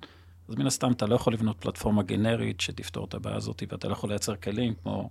[0.48, 3.92] אז מן הסתם אתה לא יכול לבנות פלטפורמה גנרית שתפתור את הבעיה הזאת, ואתה לא
[3.92, 5.10] יכול לייצר כלים כמו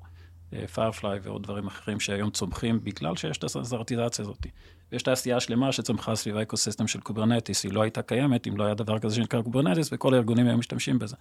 [0.74, 4.46] Firefly ועוד דברים אחרים שהיום צומחים בגלל שיש את הסטנדרטיזציה הזאת.
[4.92, 8.74] ויש תעשייה שלמה שצמחה סביב האקוסיסטם של Kubernetes, היא לא הייתה קיימת אם לא היה
[8.74, 11.16] דבר כזה שנקרא Kubernetes, וכל הארגונים היו משתמשים בזה.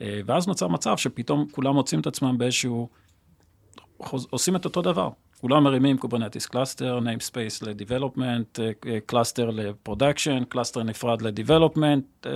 [0.00, 2.88] אה, ואז נוצר מצב שפתאום כולם מוצאים את עצמם באיזשהו,
[4.30, 5.10] עושים את אותו דבר.
[5.40, 8.60] כולם מרימים Kubernetes cluster, namespace ל development,
[9.06, 12.26] cluster ל production, cluster נפרד ל development,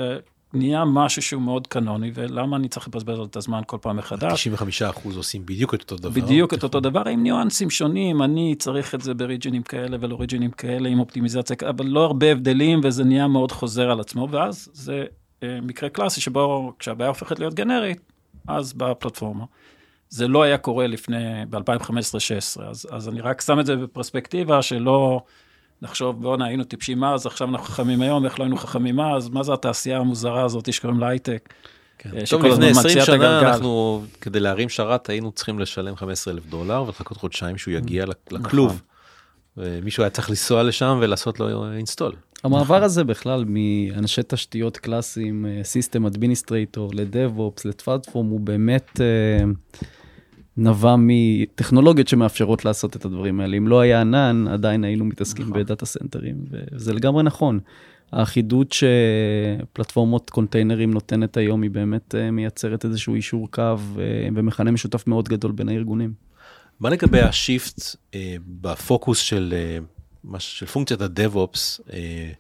[0.55, 4.49] נהיה משהו שהוא מאוד קנוני, ולמה אני צריך לבזבז על את הזמן כל פעם מחדש?
[4.49, 6.11] 95% עושים בדיוק את אותו דבר.
[6.11, 10.17] בדיוק את אותו דבר, עם ניואנסים שונים, אני צריך את זה ב regionים כאלה ולא
[10.21, 14.69] regionים כאלה, עם אופטימיזציה, אבל לא הרבה הבדלים, וזה נהיה מאוד חוזר על עצמו, ואז
[14.73, 15.05] זה
[15.43, 18.01] אה, מקרה קלאסי שבו כשהבעיה הופכת להיות גנרית,
[18.49, 19.45] אז באה הפלטפורמה.
[20.09, 25.23] זה לא היה קורה לפני, ב-2015-2016, אז, אז אני רק שם את זה בפרספקטיבה שלא...
[25.83, 29.43] לחשוב, בואנה, היינו טיפשים אז, עכשיו אנחנו חכמים היום, איך לא היינו חכמים אז, מה
[29.43, 31.55] זה התעשייה המוזרה הזאת שקוראים לה הייטק?
[31.99, 32.11] כן.
[32.17, 36.85] אה, טוב, לפני 20 שנה אנחנו, כדי להרים שרת, היינו צריכים לשלם 15 אלף דולר
[36.87, 38.41] ולחכות חודשיים שהוא יגיע נכון.
[38.41, 38.83] לכלוב.
[39.57, 42.13] ומישהו היה צריך לנסוע לשם ולעשות לו install.
[42.45, 48.91] המעבר הזה בכלל מאנשי תשתיות קלאסיים, system administrator, ל DevOps, ל platform, הוא באמת...
[48.95, 49.85] Uh,
[50.57, 53.57] נבע מטכנולוגיות שמאפשרות לעשות את הדברים האלה.
[53.57, 55.63] אם לא היה ענן, עדיין היינו מתעסקים נכון.
[55.63, 57.61] ב data centerים, וזה לגמרי נכון.
[58.13, 63.77] האחידות שפלטפורמות קונטיינרים נותנת היום, היא באמת אה, מייצרת איזשהו אישור קו אה,
[64.35, 66.13] ומכנה משותף מאוד גדול בין הארגונים.
[66.81, 67.83] מה לגבי השיפט
[68.15, 69.55] אה, בפוקוס של,
[70.33, 72.31] אה, של פונקציית הדב-אופס, אה,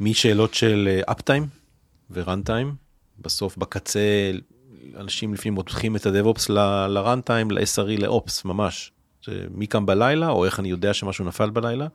[0.00, 1.46] משאלות של אפטיים
[2.10, 2.74] ורן-טיים,
[3.18, 4.30] בסוף בקצה
[4.96, 8.92] אנשים לפעמים מותחים את ה-DevOps ל-runtime, ל-SRE, ל-Ops, ממש.
[9.24, 11.86] זה מי קם בלילה, או איך אני יודע שמשהו נפל בלילה.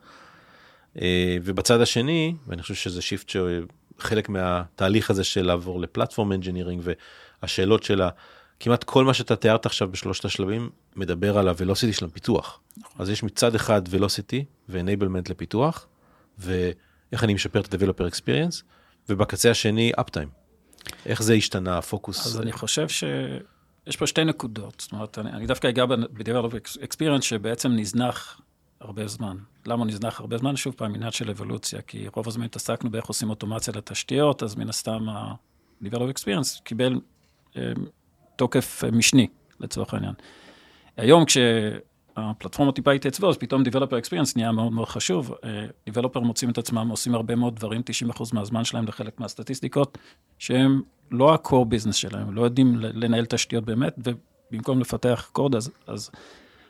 [1.01, 6.83] אה, ובצד השני, ואני חושב שזה shift שחלק מהתהליך הזה של לעבור ל platform engineering
[7.41, 8.01] והשאלות של
[8.59, 12.59] כמעט כל מה שאתה תיארת עכשיו בשלושת השלבים מדבר על ה-velocity של הפיתוח.
[12.99, 15.87] אז יש מצד אחד velocity ו-enablement לפיתוח,
[16.37, 18.63] ואיך אני משפר את ה-developer experience,
[19.09, 20.38] ובקצה השני uptime.
[21.05, 22.27] איך זה השתנה, הפוקוס?
[22.27, 24.79] אז אני חושב שיש פה שתי נקודות.
[24.79, 28.41] זאת אומרת, אני, אני דווקא אגע ב-developer experience שבעצם נזנח
[28.81, 29.37] הרבה זמן.
[29.65, 30.55] למה נזנח הרבה זמן?
[30.55, 34.69] שוב פעם, עניין של אבולוציה, כי רוב הזמן התעסקנו באיך עושים אוטומציה לתשתיות, אז מן
[34.69, 36.99] הסתם ה-developer experience קיבל
[37.57, 37.61] אה,
[38.35, 39.27] תוקף אה, משני,
[39.59, 40.13] לצורך העניין.
[40.97, 41.23] היום
[42.19, 45.33] כשהפלטפורמה טיפה התייצבו, אז פתאום Developer Experience נהיה מאוד מאוד חשוב.
[45.89, 47.81] Developer מוצאים את עצמם, עושים הרבה מאוד דברים,
[48.17, 49.97] 90% מהזמן שלהם לחלק מהסטטיסטיקות,
[50.39, 56.11] שהם לא ה-core business שלהם, לא יודעים לנהל תשתיות באמת, ובמקום לפתח קוד, אז, אז,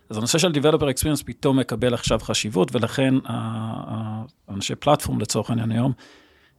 [0.09, 3.13] אז הנושא של Developer Experience פתאום מקבל עכשיו חשיבות, ולכן
[4.49, 5.93] אנשי platform לצורך העניין היום,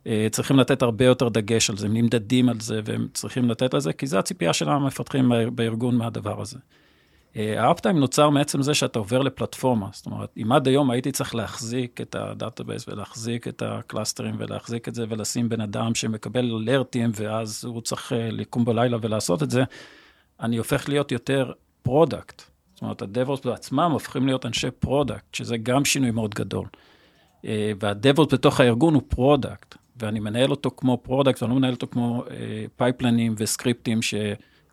[0.06, 3.74] אה, צריכים לתת הרבה יותר דגש על זה, הם נמדדים על זה והם צריכים לתת
[3.74, 6.58] על זה, כי זו הציפייה של המפתחים בארגון מהדבר הזה.
[7.36, 11.34] ה uptime נוצר מעצם זה שאתה עובר לפלטפורמה, זאת אומרת, אם עד היום הייתי צריך
[11.34, 16.44] להחזיק את ה database ולהחזיק את ה clusterים ולהחזיק את זה ולשים בן אדם שמקבל
[16.44, 19.64] alertים ואז הוא צריך אה, לקום בלילה ולעשות את זה,
[20.40, 21.52] אני הופך להיות יותר
[21.82, 22.42] product.
[22.74, 26.66] זאת אומרת, ה DevOps בעצמם הופכים להיות אנשי product, שזה גם שינוי מאוד גדול.
[27.44, 29.74] אה, וה DevOps בתוך הארגון הוא product.
[29.96, 32.24] ואני מנהל אותו כמו product, ואני לא מנהל אותו כמו
[32.76, 34.02] pipelineים אה, וסקריפטים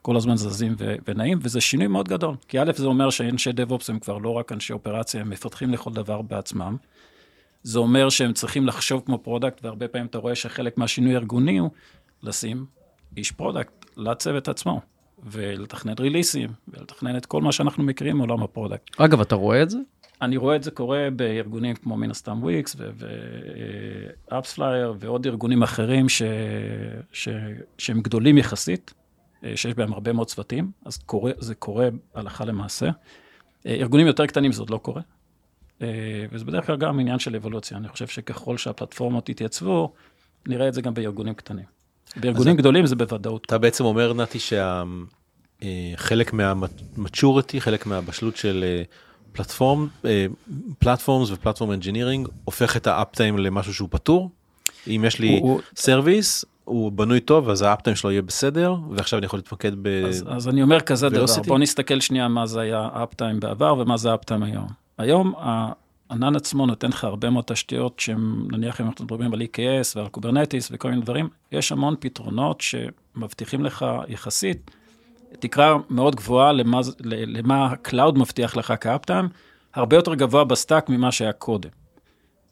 [0.07, 2.35] שכל הזמן זזים ו- ונעים, וזה שינוי מאוד גדול.
[2.47, 5.93] כי א', זה אומר שאנשי DevOps הם כבר לא רק אנשי אופרציה, הם מפתחים לכל
[5.93, 6.77] דבר בעצמם.
[7.63, 11.69] זה אומר שהם צריכים לחשוב כמו product, והרבה פעמים אתה רואה שחלק מהשינוי הארגוני הוא
[12.23, 12.65] לשים
[13.17, 14.81] איש product לצוות עצמו,
[15.23, 19.01] ולתכנן releaseים, ולתכנן את כל מה שאנחנו מכירים מעולם ה product.
[19.01, 19.77] אגב, אתה רואה את זה?
[20.21, 22.75] אני רואה את זה קורה בארגונים כמו מן הסתם Wix
[24.31, 26.21] ו AppsFlyer ועוד ארגונים אחרים ש,
[27.11, 27.29] ש,
[27.77, 28.96] שהם גדולים יחסית, אה,
[29.55, 32.89] שיש בהם הרבה מאוד צוותים, אז קורה, זה קורה הלכה למעשה.
[33.65, 35.01] אה, ארגונים יותר קטנים זה עוד לא קורה,
[35.81, 35.87] אה,
[36.31, 37.77] וזה בדרך כלל גם עניין של אבולוציה.
[37.77, 39.93] אני חושב שככל שהפלטפורמות יתייצבו,
[40.47, 41.65] נראה את זה גם בארגונים קטנים.
[42.15, 43.45] בארגונים גדולים זה בוודאות.
[43.45, 44.37] אתה בעצם אומר, נתי,
[45.59, 48.65] שחלק מה maturity, חלק מהבשלות של
[49.31, 49.87] platform,
[50.79, 54.31] platforms ו platform engineering הופך את ה uptime למשהו שהוא פתור.
[54.87, 55.41] אם יש לי
[55.75, 59.87] service, הוא בנוי טוב אז ה uptime שלו יהיה בסדר ועכשיו אני יכול להתמקד ב...
[59.87, 63.97] אז, אז אני אומר כזה דבר, בוא נסתכל שנייה מה זה היה uptime בעבר ומה
[63.97, 64.67] זה uptime היום.
[64.97, 69.93] היום הענן עצמו נותן לך הרבה מאוד תשתיות שהם נניח אם אנחנו מדברים על EKS
[69.95, 74.71] ועל Kubernetes וכל מיני דברים, יש המון פתרונות שמבטיחים לך יחסית
[75.39, 79.29] תקרה מאוד גבוהה למה, למה ה cloud מבטיח לך כ uptime,
[79.73, 81.69] הרבה יותר גבוה ב stack ממה שהיה קודם.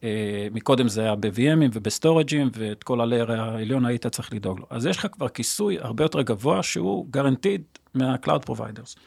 [0.05, 0.07] Uh,
[0.53, 4.65] מקודם זה היה ב-VMים וב storageים, ואת כל ה layer העליון היית צריך לדאוג לו.
[4.69, 7.61] אז יש לך כבר כיסוי הרבה יותר גבוה שהוא guaranteed
[7.93, 8.99] מה-Cloud Providers.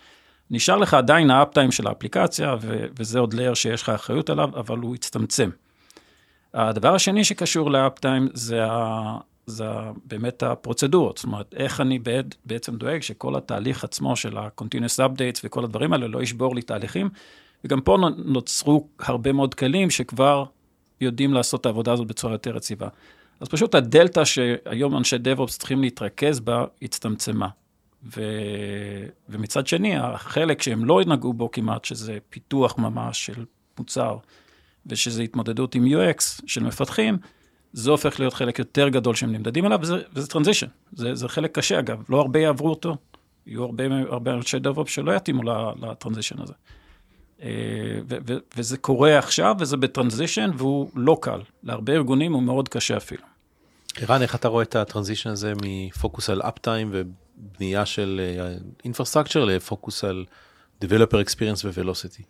[0.50, 4.48] נשאר לך עדיין ה uptime של האפליקציה, ו- וזה עוד layer שיש לך אחריות עליו,
[4.56, 5.50] אבל הוא הצטמצם.
[6.54, 9.64] הדבר השני שקשור ל uptime זה ה- זה
[10.04, 11.98] באמת הפרוצדורות, זאת אומרת, איך אני
[12.44, 17.08] בעצם דואג שכל התהליך עצמו של ה-continuous updates וכל הדברים האלה לא ישבור לי תהליכים,
[17.64, 20.44] וגם פה נוצרו הרבה מאוד כלים שכבר
[21.00, 22.88] יודעים לעשות את העבודה הזאת בצורה יותר רציבה.
[23.40, 27.48] אז פשוט הדלתא שהיום אנשי DevOps צריכים להתרכז בה, הצטמצמה.
[28.16, 28.22] ו...
[29.28, 33.44] ומצד שני, החלק שהם לא נגעו בו כמעט, שזה פיתוח ממש של
[33.78, 34.16] מוצר,
[34.86, 37.18] ושזה התמודדות עם UX של מפתחים,
[37.72, 40.66] זה הופך להיות חלק יותר גדול שהם נמדדים עליו, וזה, וזה transition.
[40.92, 42.96] זה, זה חלק קשה, אגב, לא הרבה יעברו אותו.
[43.46, 45.42] יהיו הרבה, הרבה אנשי DevOps שלא יתאימו
[45.82, 46.52] ל transition הזה.
[47.42, 47.48] אה,
[48.56, 51.40] וזה קורה עכשיו, וזה ב transition, והוא לא קל.
[51.62, 53.22] להרבה ארגונים הוא מאוד קשה אפילו.
[54.00, 58.20] ערן, איך אתה רואה את ה transition הזה מפוקוס על uptime ובנייה של
[58.84, 60.24] infrastructure לפוקוס על
[60.84, 62.22] Developer Experience ו-Velocity?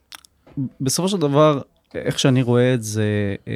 [0.81, 1.61] בסופו של דבר,
[1.95, 3.55] איך שאני רואה את זה, אה,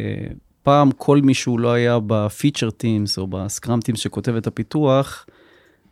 [0.62, 5.26] פעם כל מי שהוא לא היה בפיצ'ר טימס או בסקראם טימס שכותב את הפיתוח,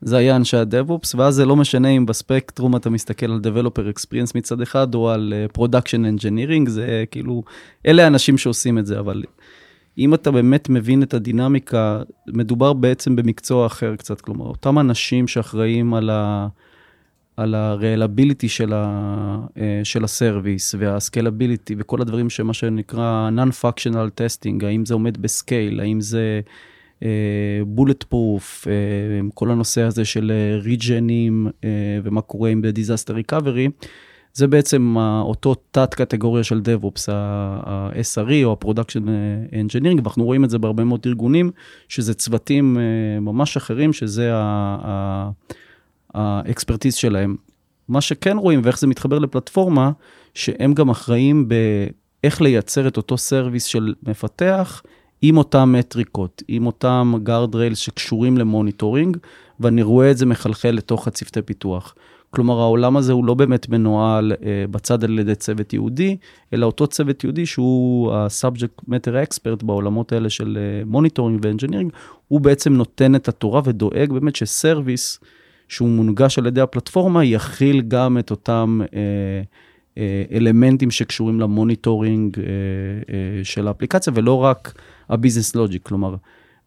[0.02, 4.32] זה היה אנשי הדב-אופס, ואז זה לא משנה אם בספקטרום אתה מסתכל על Developer Experience
[4.34, 7.42] מצד אחד, או על uh, Production Engineering, זה כאילו,
[7.86, 9.22] אלה האנשים שעושים את זה, אבל
[9.98, 15.94] אם אתה באמת מבין את הדינמיקה, מדובר בעצם במקצוע אחר קצת, כלומר, אותם אנשים שאחראים
[15.94, 16.48] על ה...
[17.36, 24.86] על ה-reliability של, אה, של ה service וה-scalability וכל הדברים שמה שנקרא non-functional testing, האם
[24.86, 26.40] זה עומד ב scale, האם זה
[27.66, 28.66] bulletproof,
[29.34, 31.46] כל הנושא הזה של regionים
[32.04, 33.68] ומה קורה עם disaster recovery.
[34.32, 39.04] זה בעצם אותו תת קטגוריה של DevOps, ה-SRE או ה-Production
[39.52, 41.50] Engineering, ואנחנו רואים את זה בהרבה מאוד ארגונים,
[41.88, 44.30] שזה צוותים אה, ממש אחרים, שזה
[46.14, 47.36] ה-expertise שלהם.
[47.88, 49.90] מה שכן רואים ואיך זה מתחבר לפלטפורמה,
[50.34, 54.82] שהם גם אחראים באיך לייצר את אותו service של מפתח,
[55.22, 59.16] עם אותן מטריקות, עם אותם guard rails שקשורים ל-monitoring,
[59.60, 61.94] ואני רואה את זה מחלחל לתוך הצוותי פיתוח.
[62.30, 66.16] כלומר, העולם הזה הוא לא באמת מנוהל אה, בצד על ידי צוות ייעודי,
[66.52, 71.92] אלא אותו צוות ייעודי שהוא ה-subject matter expert בעולמות האלה של monitoring אה, ואנג'ינירינג,
[72.28, 75.20] הוא בעצם נותן את התורה ודואג באמת ש-service
[75.68, 78.98] שהוא מונגש על ידי הפלטפורמה, יכיל גם את אותם אה,
[79.98, 84.74] אה, אלמנטים שקשורים ל-monitoring אה, אה, של האפליקציה, ולא רק
[85.10, 86.16] ה-business logic, כלומר,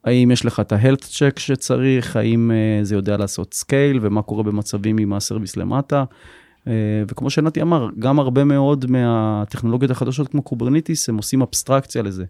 [0.04, 4.44] האם יש לך את ה-health check שצריך, האם uh, זה יודע לעשות scale, ומה קורה
[4.44, 6.04] במצבים עם הסרוויס למטה.
[6.66, 6.68] Uh,
[7.08, 12.26] וכמו שנתי אמר, גם הרבה מאוד מהטכנולוגיות החדשות כמו Kubernetes, הם עושים אבסטרקציה לזה.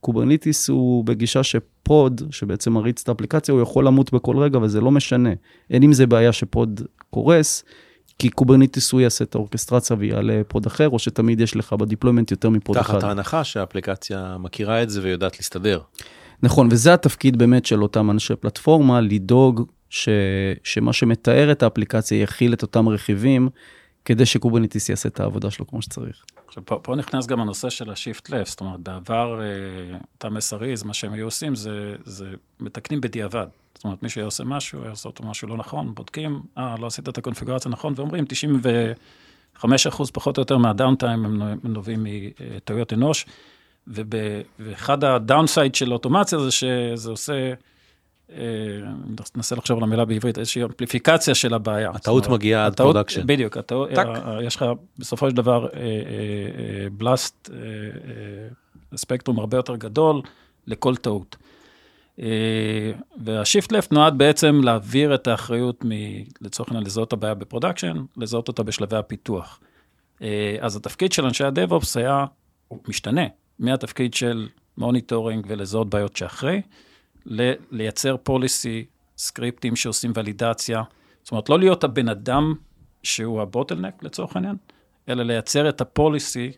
[0.00, 4.90] Kubernetes הוא בגישה ש-pod, שבעצם מריץ את האפליקציה, הוא יכול למות בכל רגע וזה לא
[4.90, 5.30] משנה.
[5.70, 7.64] אין עם זה בעיה ש-pod קורס,
[8.18, 12.50] כי Kubernetes הוא יעשה את ה-orchestration ויעלה pod אחר, או שתמיד יש לך ב-deployment יותר
[12.50, 12.98] מ-pod תחת אחד.
[12.98, 15.80] תחת ההנחה שהאפליקציה מכירה את זה ויודעת להסתדר.
[16.42, 20.08] נכון, וזה התפקיד באמת של אותם אנשי פלטפורמה, לדאוג ש,
[20.64, 23.48] שמה שמתאר את האפליקציה יכיל את אותם רכיבים,
[24.04, 26.24] כדי ש-Kubernetes יעשה את העבודה שלו כמו שצריך.
[26.46, 30.86] עכשיו, פה, פה נכנס גם הנושא של ה-shift left, זאת אומרת, בעבר, אה, אותם SREs,
[30.86, 33.46] מה שהם היו עושים זה, זה מתקנים בדיעבד.
[33.74, 36.86] זאת אומרת, מישהו היה עושה משהו, היה עושה אותו משהו לא נכון, בודקים, אה, לא
[36.86, 43.26] עשית את הקונפיגורציה נכון, ואומרים, 95 אחוז פחות או יותר מה-downtime הם נובעים מטעויות אנוש.
[43.86, 47.52] ואחד הדאונסייד של אוטומציה זה שזה עושה,
[49.36, 51.90] ננסה לחשוב על המילה בעברית, איזושהי amplification של הבעיה.
[51.90, 53.26] הטעות מגיעה עד production.
[53.26, 54.64] בדיוק, הטעות, אה, יש לך
[54.98, 55.68] בסופו של דבר
[56.92, 57.58] blast, אה,
[58.96, 60.22] spectrum הרבה יותר גדול
[60.66, 61.36] לכל טעות.
[63.16, 65.88] וה-shift left נועד בעצם להעביר את האחריות, מ,
[66.40, 69.60] לצורך העניין, לזהות את הבעיה ב-production, לזהות אותה בשלבי הפיתוח.
[70.60, 72.24] אז התפקיד של אנשי ה-DevOps היה,
[72.88, 73.24] משתנה,
[73.58, 74.48] מהתפקיד של
[74.78, 76.62] monitoring ולזהות בעיות שאחרי,
[77.70, 78.84] לייצר policy,
[79.16, 80.82] סקריפטים שעושים validation.
[81.22, 82.54] זאת אומרת, לא להיות הבן אדם
[83.02, 84.56] שהוא ה-bottleneck לצורך העניין,
[85.08, 86.52] אלא לייצר את ה-policy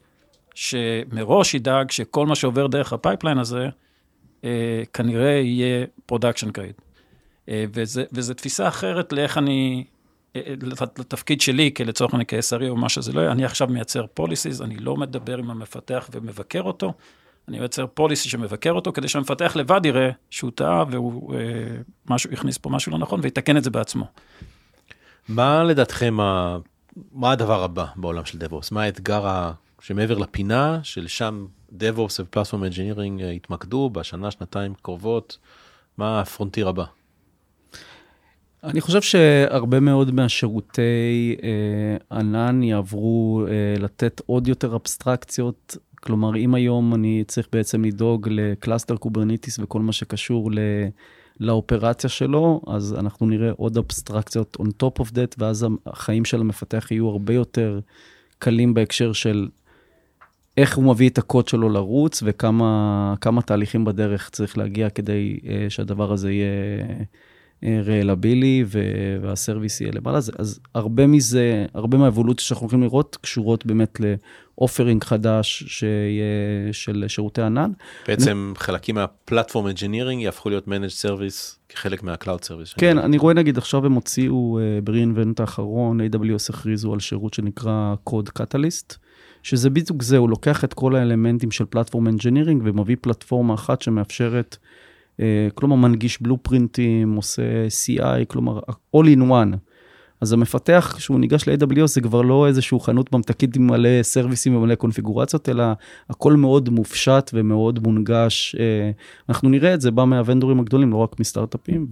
[0.55, 3.69] שמראש ידאג שכל מה שעובר דרך ה-pipeline הזה,
[4.45, 6.75] אה, כנראה יהיה production grade.
[7.49, 7.65] אה,
[8.13, 9.85] וזו תפיסה אחרת לאיך אני,
[10.37, 10.55] אה, אה,
[10.99, 14.77] לתפקיד שלי, לצורך העניין כ-SRE או מה שזה לא יהיה, אני עכשיו מייצר policies, אני
[14.77, 16.93] לא מדבר עם המפתח ומבקר אותו,
[17.49, 21.41] אני מייצר policy שמבקר אותו, כדי שהמפתח לבד יראה שהוא טעה והוא אה,
[22.11, 24.07] משהו, הכניס פה משהו לא נכון ויתקן את זה בעצמו.
[25.29, 26.17] מה לדעתכם,
[27.13, 28.69] מה הדבר הבא בעולם של DevOps?
[28.73, 29.53] מה האתגר ה...
[29.81, 35.39] שמעבר לפינה, שלשם DevOps ופלטפורם אנג'ינירינג יתמקדו בשנה, שנתיים קרובות,
[35.99, 36.85] מה ה-frontier הבא?
[38.65, 45.77] אני חושב שהרבה מאוד מהשירותי אה, ענן יעברו אה, לתת עוד יותר אבסטרקציות.
[46.07, 50.59] כלומר, אם היום אני צריך בעצם לדאוג ל-cluster Kubernetes וכל מה שקשור ל...
[51.41, 56.89] לאופרציה שלו, אז אנחנו נראה עוד אבסטרקציות on top of that, ואז החיים של המפתח
[56.91, 57.81] יהיו הרבה יותר
[58.39, 59.49] קלים בהקשר של
[60.57, 66.13] איך הוא מביא את הקוד שלו לרוץ, וכמה תהליכים בדרך צריך להגיע כדי uh, שהדבר
[66.13, 66.85] הזה יהיה
[67.67, 68.65] ריאלבילי
[69.21, 70.19] והסרוויס יהיה למעלה.
[70.19, 77.05] אז, אז הרבה מזה, הרבה מהאבולוציה שאנחנו הולכים לראות קשורות באמת לאופרינג חדש שיהיה של
[77.09, 77.71] שירותי ענן.
[78.09, 78.59] בעצם אני...
[78.59, 82.73] חלקים מהפלטפורם אנג'ינירינג יהפכו להיות managed service כחלק מה-cloud service.
[82.73, 87.95] כן, אני רואה נגיד עכשיו הם הוציאו אה, ב-reinvent האחרון, AWS הכריזו על שירות שנקרא
[88.11, 88.97] Code Catalyst.
[89.43, 94.57] שזה בדיוק זה, הוא לוקח את כל האלמנטים של platform engineering ומביא פלטפורמה אחת שמאפשרת
[95.55, 98.61] כלומר מנגיש blueprintים, עושה CI, כלומר
[98.97, 99.57] all in one.
[100.21, 104.75] אז המפתח, כשהוא ניגש ל-AWS, זה כבר לא איזשהו חנות ממתקית עם מלא serviceים ומלא
[104.75, 105.65] קונפיגורציות, אלא
[106.11, 108.57] הכל מאוד מופשט ומאוד מונגש.
[108.59, 108.91] אה,
[109.29, 111.87] אנחנו נראה את זה בא מה-vendorים הגדולים, לא רק מסטארט-אפים,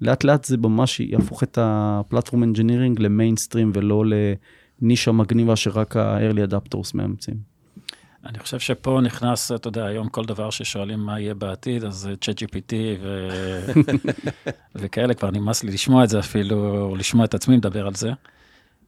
[0.00, 4.04] ולאט לאט זה ממש יהפוך את הפלטפורם אנג'ינירינג ל-mainstream ולא
[4.82, 7.51] לנישה מגניבה שרק ה- early adopters מאמצים.
[8.26, 12.74] אני חושב שפה נכנס, אתה יודע, היום כל דבר ששואלים מה יהיה בעתיד, אז ChatGPT
[13.00, 13.28] ו...
[14.74, 18.12] וכאלה, כבר נמאס לי לשמוע את זה אפילו, או לשמוע את עצמי מדבר על זה.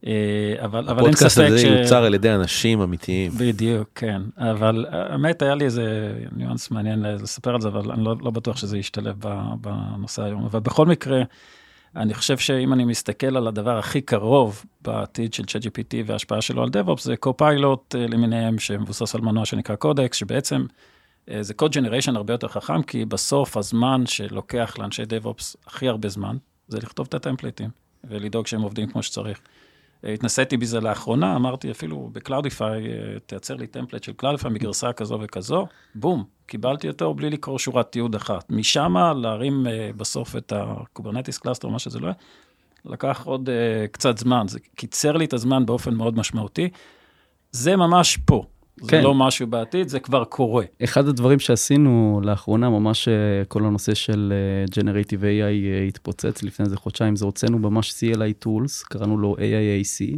[0.03, 0.09] אבל,
[0.63, 1.63] אבל אין הפודקאסט ספק הזה ש...
[1.63, 3.31] יוצר על ידי אנשים אמיתיים.
[3.37, 4.21] בדיוק, כן.
[4.37, 8.57] אבל האמת, היה לי איזה ניואנס מעניין לספר על זה, אבל אני לא, לא בטוח
[8.57, 9.15] שזה ישתלב
[9.61, 10.45] בנושא היום.
[10.45, 11.23] אבל בכל מקרה,
[11.95, 16.69] אני חושב שאם אני מסתכל על הדבר הכי קרוב בעתיד של ChatGPT וההשפעה שלו על
[16.69, 20.65] DevOps, זה קו-פיילוט למיניהם שמבוסס על מנוע שנקרא קודקס, שבעצם
[21.29, 26.09] אה, זה קוד ג'נריישן הרבה יותר חכם, כי בסוף הזמן שלוקח לאנשי DevOps הכי הרבה
[26.09, 27.69] זמן, זה לכתוב את ה-templateים
[28.03, 29.39] ולדאוג שהם עובדים כמו שצריך.
[30.03, 32.83] התנסיתי בזה לאחרונה, אמרתי אפילו ב-Cloudify,
[33.25, 38.15] תייצר לי template של Cloudify מגרסה כזו וכזו, בום, קיבלתי אותו בלי לקרוא שורת תיעוד
[38.15, 38.45] אחת.
[38.49, 42.15] משם להרים uh, בסוף את ה-Kubernetes cluster, מה שזה לא יהיה,
[42.85, 46.69] לקח עוד uh, קצת זמן, זה קיצר לי את הזמן באופן מאוד משמעותי.
[47.51, 48.45] זה ממש פה,
[48.81, 49.03] זה כן.
[49.03, 50.65] לא משהו בעתיד, זה כבר קורה.
[50.83, 53.13] אחד הדברים שעשינו לאחרונה, ממש אה,
[53.47, 54.33] כל הנושא של
[54.71, 60.17] Generative AI התפוצץ לפני איזה חודשיים, זה הוצאנו ממש CLI Tools, קראנו לו AIAC,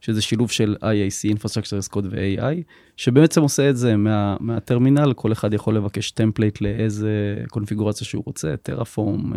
[0.00, 2.62] שזה שילוב של IAC, Infrastructure as Code ו-AI,
[2.96, 8.54] שבעצם עושה את זה מה, מהטרמינל, כל אחד יכול לבקש template לאיזה קונפיגורציה שהוא רוצה,
[8.62, 9.32] Terraform,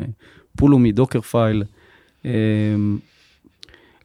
[0.57, 1.63] Pulumi, Dockerfile.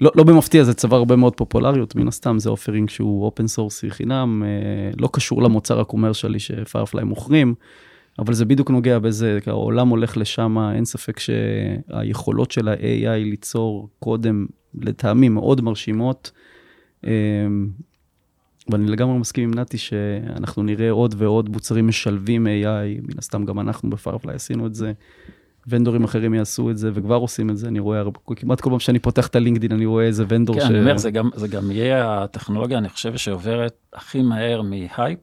[0.01, 3.91] לא, לא במפתיע, זה צבר הרבה מאוד פופולריות, מן הסתם זה offering שהוא open source-י
[3.91, 7.55] חינם, אה, לא קשור למוצר ה-commercialי ש-Firefly מוכרים,
[8.19, 14.47] אבל זה בדיוק נוגע בזה, העולם הולך לשם, אין ספק שהיכולות של ה-AI ליצור קודם,
[14.75, 16.31] לטעמי מאוד מרשימות.
[17.07, 17.11] אה,
[18.69, 23.61] ואני לגמרי מסכים עם נתי שאנחנו נראה עוד ועוד מוצרים משלבים AI, מן הסתם גם
[23.61, 24.93] אנחנו בפיירפליי עשינו את זה.
[25.67, 28.03] ונדורים אחרים יעשו את זה וכבר עושים את זה, אני רואה
[28.37, 30.65] כמעט כל פעם שאני פותח את הלינקדאין אני רואה איזה ונדור כן, ש...
[30.65, 35.21] כן, אני אומר, זה גם, זה גם יהיה הטכנולוגיה, אני חושב שעוברת הכי מהר מהייפ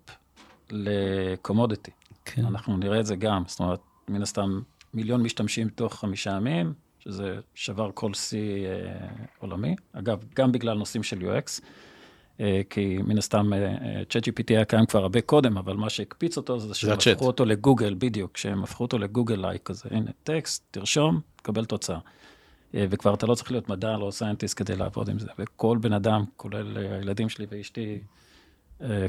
[0.72, 1.92] ל-commodity.
[2.26, 2.46] כן.
[2.46, 4.62] אנחנו נראה את זה גם, זאת אומרת, מן הסתם
[4.94, 9.08] מיליון משתמשים תוך חמישה ימים, שזה שבר כל שיא אה,
[9.40, 9.76] עולמי.
[9.94, 11.62] אגב, גם בגלל נושאים של UX.
[12.42, 16.38] אה, כי מן הסתם אה, אה, ChatGPT היה קיים כבר הרבה קודם, אבל מה שהקפיץ
[16.38, 21.20] אותו זה שהם הפכו אותו ל-Google, בדיוק, שהם הפכו אותו ל-Google-like כזה, הנה, טקסט, תרשום,
[21.36, 22.00] תקבל תוצאה.
[22.74, 26.78] וכבר אתה לא צריך להיות data scientist כדי לעבוד עם זה, וכל בן אדם, כולל
[26.78, 28.00] הילדים שלי ואשתי,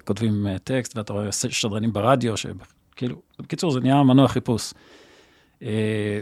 [0.05, 4.73] כותבים טקסט, ואתה רואה שדרנים ברדיו, שכאילו, בקיצור, זה נהיה מנוע חיפוש.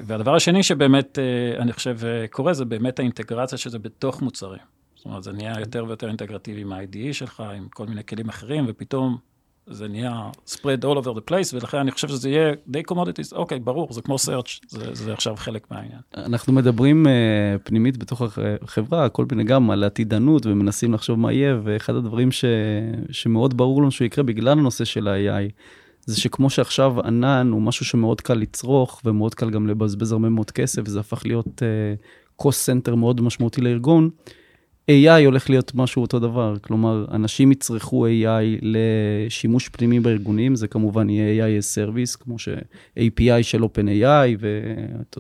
[0.05, 1.19] והדבר השני שבאמת,
[1.59, 1.99] אני חושב,
[2.31, 4.80] קורה, זה באמת האינטגרציה של זה בתוך מוצרים.
[5.01, 8.65] זאת אומרת, זה נהיה יותר ויותר אינטגרטיבי עם ה-IDE שלך, עם כל מיני כלים אחרים,
[8.69, 9.17] ופתאום
[9.67, 13.61] זה נהיה spread all over the place, ולכן אני חושב שזה יהיה די commodities, אוקיי,
[13.61, 16.01] ברור, זה כמו search, זה, זה עכשיו חלק מהעניין.
[16.17, 17.09] אנחנו מדברים uh,
[17.65, 18.23] פנימית בתוך
[18.63, 22.45] החברה, כל מיני גם על עתידנות, ומנסים לחשוב מה יהיה, ואחד הדברים ש,
[23.11, 25.51] שמאוד ברור לנו שהוא יקרה בגלל הנושא של ה-AI,
[26.07, 30.51] זה שכמו שעכשיו ענן הוא משהו שמאוד קל לצרוך, ומאוד קל גם לבזבז הרבה מאוד
[30.51, 34.11] כסף, וזה הפך להיות uh, cost center מאוד משמעותי לארגון.
[34.91, 41.11] AI הולך להיות משהו אותו דבר, כלומר, אנשים יצרכו AI לשימוש פנימי בארגונים, זה כמובן
[41.11, 44.45] יהיה AI Service, כמו ש-API של OpenAI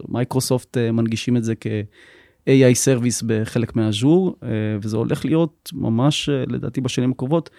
[0.08, 4.48] ומייקרוסופט אה, מנגישים את זה כ-AI Service בחלק מהאז'ור, אה,
[4.82, 7.50] וזה הולך להיות ממש, אה, לדעתי, בשנים הקרובות,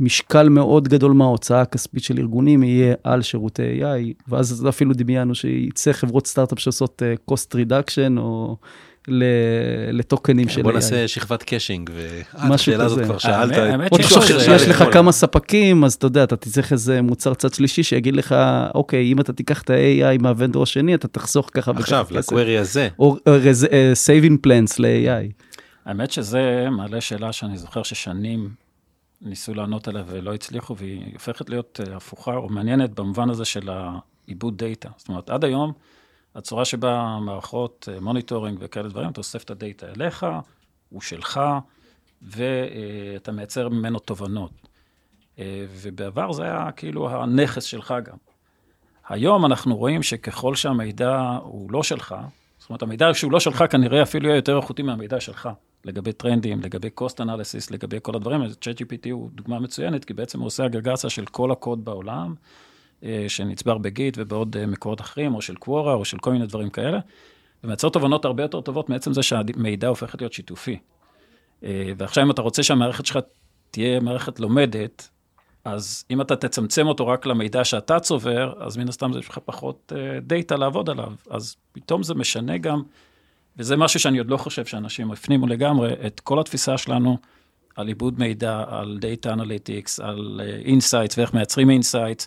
[0.00, 5.92] משקל מאוד גדול מההוצאה הכספית של ארגונים יהיה על שירותי AI, ואז אפילו דמיינו שיצא
[5.92, 8.56] חברות סטארט-אפ שעושות cost reduction, או...
[9.92, 10.62] לטוקנים של AI.
[10.62, 11.90] בוא נעשה שכבת caching,
[12.34, 13.56] והשאלה הזאת כבר שאלת.
[14.56, 18.34] יש לך כמה ספקים, אז אתה יודע, אתה תצטרך איזה מוצר צד שלישי שיגיד לך,
[18.74, 22.18] אוקיי, אם אתה תיקח את ה-AI מה vendor השני, אתה תחסוך ככה וככה עכשיו, ל
[22.18, 22.88] query הזה.
[22.98, 23.16] או
[24.06, 25.42] saving plans ל-AI.
[25.84, 28.48] האמת שזה מעלה שאלה שאני זוכר ששנים
[29.22, 33.68] ניסו לענות עליה ולא הצליחו, והיא הופכת להיות אה, הפוכה או מעניינת במובן הזה של
[33.68, 34.88] העיבוד דאטה.
[34.96, 35.72] זאת אומרת, עד היום,
[36.34, 40.26] הצורה שבה מערכות monitoring אה, וכאלה דברים, אתה אוסף את הדאטה אליך,
[40.88, 41.40] הוא שלך,
[42.22, 44.50] ואתה מייצר ממנו תובנות.
[45.38, 48.16] אה, ובעבר זה היה כאילו הנכס שלך גם.
[49.08, 52.14] היום אנחנו רואים שככל שהמידע הוא לא שלך,
[52.62, 55.48] זאת אומרת, המידע שהוא לא שלך כנראה אפילו יהיה יותר איכותי מהמידע שלך,
[55.84, 58.52] לגבי טרנדים, לגבי cost analysis, לגבי כל הדברים האלה.
[58.52, 62.34] ChatGPT הוא דוגמה מצוינת, כי בעצם הוא עושה אגרגציה של כל הקוד בעולם,
[63.28, 66.98] שנצבר בגיט ובעוד אה, מקורות אחרים, או של קוורה, או של כל מיני דברים כאלה,
[67.64, 70.78] ומייצר תובנות הרבה יותר טובות מעצם זה שהמידע הופך להיות שיתופי.
[71.64, 73.18] אה, ועכשיו, אם אתה רוצה שהמערכת שלך
[73.70, 75.08] תהיה מערכת לומדת,
[75.64, 79.92] אז אם אתה תצמצם אותו רק למידע שאתה צובר, אז מן הסתם יש לך פחות
[80.22, 81.12] דאטה לעבוד עליו.
[81.30, 82.82] אז פתאום זה משנה גם,
[83.56, 87.18] וזה משהו שאני עוד לא חושב שאנשים הפנימו לגמרי, את כל התפיסה שלנו
[87.76, 92.26] על עיבוד מידע, על Data Analytics, על Insights ואיך מייצרים Insights.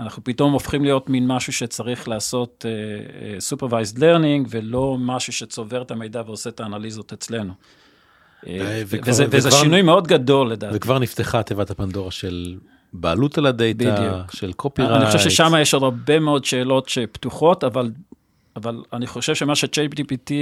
[0.00, 2.64] אנחנו פתאום הופכים להיות מין משהו שצריך לעשות
[3.50, 7.52] supervised learning, ולא משהו שצובר את המידע ועושה את האנליזות אצלנו.
[8.42, 10.76] וכבר, וזה, וזה וכבר, שינוי מאוד גדול לדעתי.
[10.76, 12.56] וכבר נפתחה תיבת הפנדורה של
[12.92, 14.32] בעלות על הדאטה, בדיוק.
[14.32, 15.02] של קופירייט.
[15.02, 17.90] אני חושב ששם יש עוד הרבה מאוד שאלות שפתוחות, אבל,
[18.56, 20.32] אבל אני חושב שמה ש-JPTPT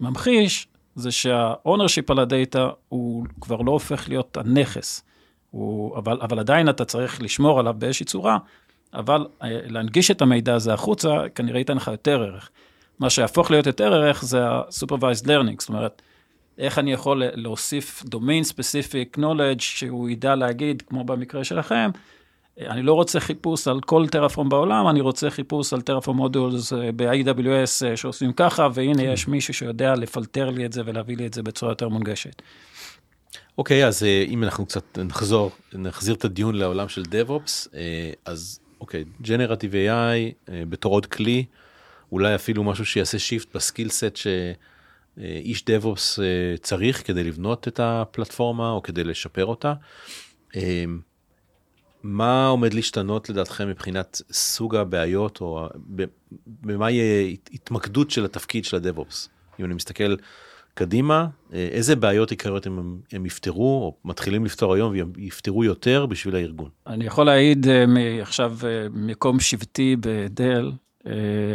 [0.00, 5.02] ממחיש, זה שה-ownership על הדאטה הוא כבר לא הופך להיות הנכס.
[5.56, 8.38] הוא, אבל, אבל עדיין אתה צריך לשמור עליו באיזושהי צורה,
[8.94, 12.50] אבל אה, להנגיש את המידע הזה החוצה, כנראה ייתן לך יותר ערך.
[12.98, 16.02] מה שיהפוך להיות יותר ערך זה ה-supervised learning, זאת אומרת,
[16.58, 21.90] איך אני יכול להוסיף domain specific knowledge שהוא ידע להגיד, כמו במקרה שלכם,
[22.60, 26.90] אני לא רוצה חיפוש על כל טרפורם בעולם, אני רוצה חיפוש על טרפורם מודולס אה,
[26.96, 29.10] ב-AWS אה, שעושים ככה, והנה כן.
[29.12, 32.42] יש מישהו שיודע לפלטר לי את זה ולהביא לי את זה בצורה יותר מונגשת.
[33.58, 37.68] אוקיי, אז אה, אם אנחנו קצת נחזור, נחזיר את הדיון לעולם של DevOps,
[38.24, 41.44] אז אוקיי, Generative AI בתור עוד כלי,
[42.12, 44.26] אולי אפילו משהו שיעשה shift ב skill set ש...
[45.18, 49.74] איש DevOps אה, צריך כדי לבנות את הפלטפורמה או כדי לשפר אותה.
[50.56, 50.84] אה,
[52.02, 55.68] מה עומד להשתנות לדעתכם מבחינת סוג הבעיות או
[56.46, 59.28] במה יהיה התמקדות של התפקיד של ה-DevOps?
[59.60, 60.14] אם אני מסתכל
[60.78, 66.36] קדימה, אה, איזה בעיות עיקריות הם, הם יפתרו או מתחילים לפתור היום ויפתרו יותר בשביל
[66.36, 66.70] הארגון?
[66.86, 67.66] אני יכול להעיד
[68.20, 68.56] עכשיו
[68.92, 70.72] ממקום שבתי בדל,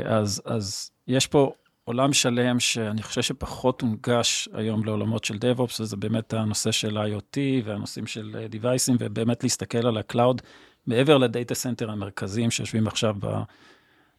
[0.05, 1.51] אז, אז יש פה
[1.83, 7.37] עולם שלם שאני חושב שפחות הונגש היום לעולמות של DevOps, וזה באמת הנושא של IoT
[7.65, 10.41] והנושאים של Devices, ובאמת להסתכל על ה-Cloud
[10.87, 13.15] מעבר ל data center המרכזיים שיושבים עכשיו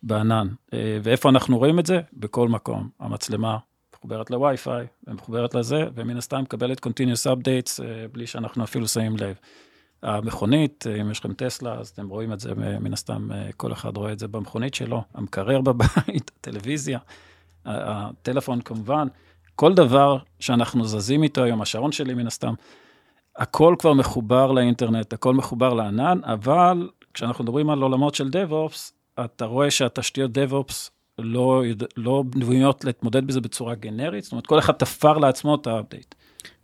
[0.03, 0.49] בענן.
[0.73, 2.01] אה, ואיפה אנחנו רואים את זה?
[2.13, 2.89] בכל מקום.
[3.01, 3.59] המצלמה
[4.03, 9.37] מחוברת לווי-פיי, ומחוברת לזה, ומן הסתם מקבלת Continuous Updates אה, בלי שאנחנו אפילו שמים לב.
[10.03, 14.13] המכונית, אם יש לכם טסלה, אז אתם רואים את זה, מן הסתם כל אחד רואה
[14.13, 16.99] את זה במכונית שלו, המקרר בבית, הטלוויזיה.
[17.65, 19.09] הטלפון כמובן,
[19.57, 22.55] כל דבר שאנחנו זזים איתו היום, השעון שלי מן הסתם,
[23.37, 28.93] הכל כבר מחובר לאינטרנט, הכל מחובר לענן, אבל כשאנחנו מדברים על עולמות של DevOps,
[29.25, 31.63] אתה רואה שהתשתיות DevOps לא,
[31.97, 36.15] לא בנויות להתמודד בזה בצורה גנרית, זאת אומרת, כל אחד תפר לעצמו את האפדייט.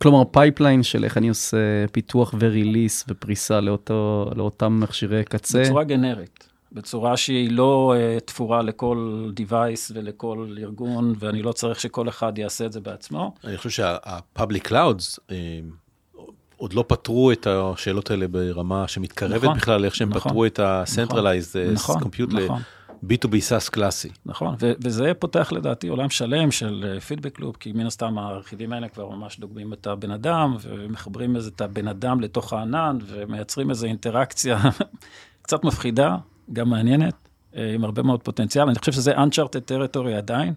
[0.02, 5.62] כלומר, pipeline של איך אני עושה פיתוח ו release ופריסה לאותו, לאותם מכשירי קצה.
[5.62, 6.48] בצורה גנרית.
[6.72, 12.66] בצורה שהיא לא אה, תפורה לכל device ולכל ארגון, ואני לא צריך שכל אחד יעשה
[12.66, 13.34] את זה בעצמו.
[13.44, 15.32] אני חושב שה-public clouds אה,
[16.56, 20.58] עוד לא פתרו את השאלות האלה ברמה שמתקרבת נכון, בכלל, איך שהם נכון, פתרו את
[20.58, 22.62] ה-centralized נכון, אה, compute נכון.
[23.02, 24.08] ל-B2B SaaS קלאסי.
[24.26, 28.88] נכון, ו- וזה פותח לדעתי עולם שלם של feedback loop, כי מן הסתם הרכיבים האלה
[28.88, 34.58] כבר ממש דוגמים את הבן אדם, ומחברים את הבן אדם לתוך הענן, ומייצרים איזו אינטראקציה
[35.42, 36.16] קצת מפחידה,
[36.52, 37.14] גם מעניינת,
[37.56, 38.68] אה, עם הרבה מאוד פוטנציאל.
[38.68, 40.54] אני חושב שזה Uncharted Territory עדיין.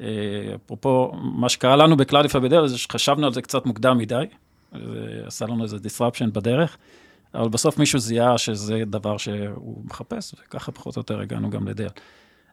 [0.00, 0.06] אה,
[0.54, 4.24] אפרופו, מה שקרה לנו בקלאודיפה בדרך, זה שחשבנו על זה קצת מוקדם מדי,
[4.72, 6.76] זה עשה לנו איזה disruption בדרך,
[7.34, 11.88] אבל בסוף מישהו זיהה שזה דבר שהוא מחפש, וככה פחות או יותר הגענו גם לדל.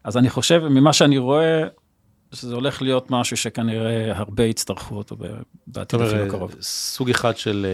[0.03, 1.63] אז אני חושב, ממה שאני רואה,
[2.33, 5.15] שזה הולך להיות משהו שכנראה הרבה יצטרכו אותו
[5.67, 6.55] בעתיד אפילו קרוב.
[6.61, 7.65] סוג אחד של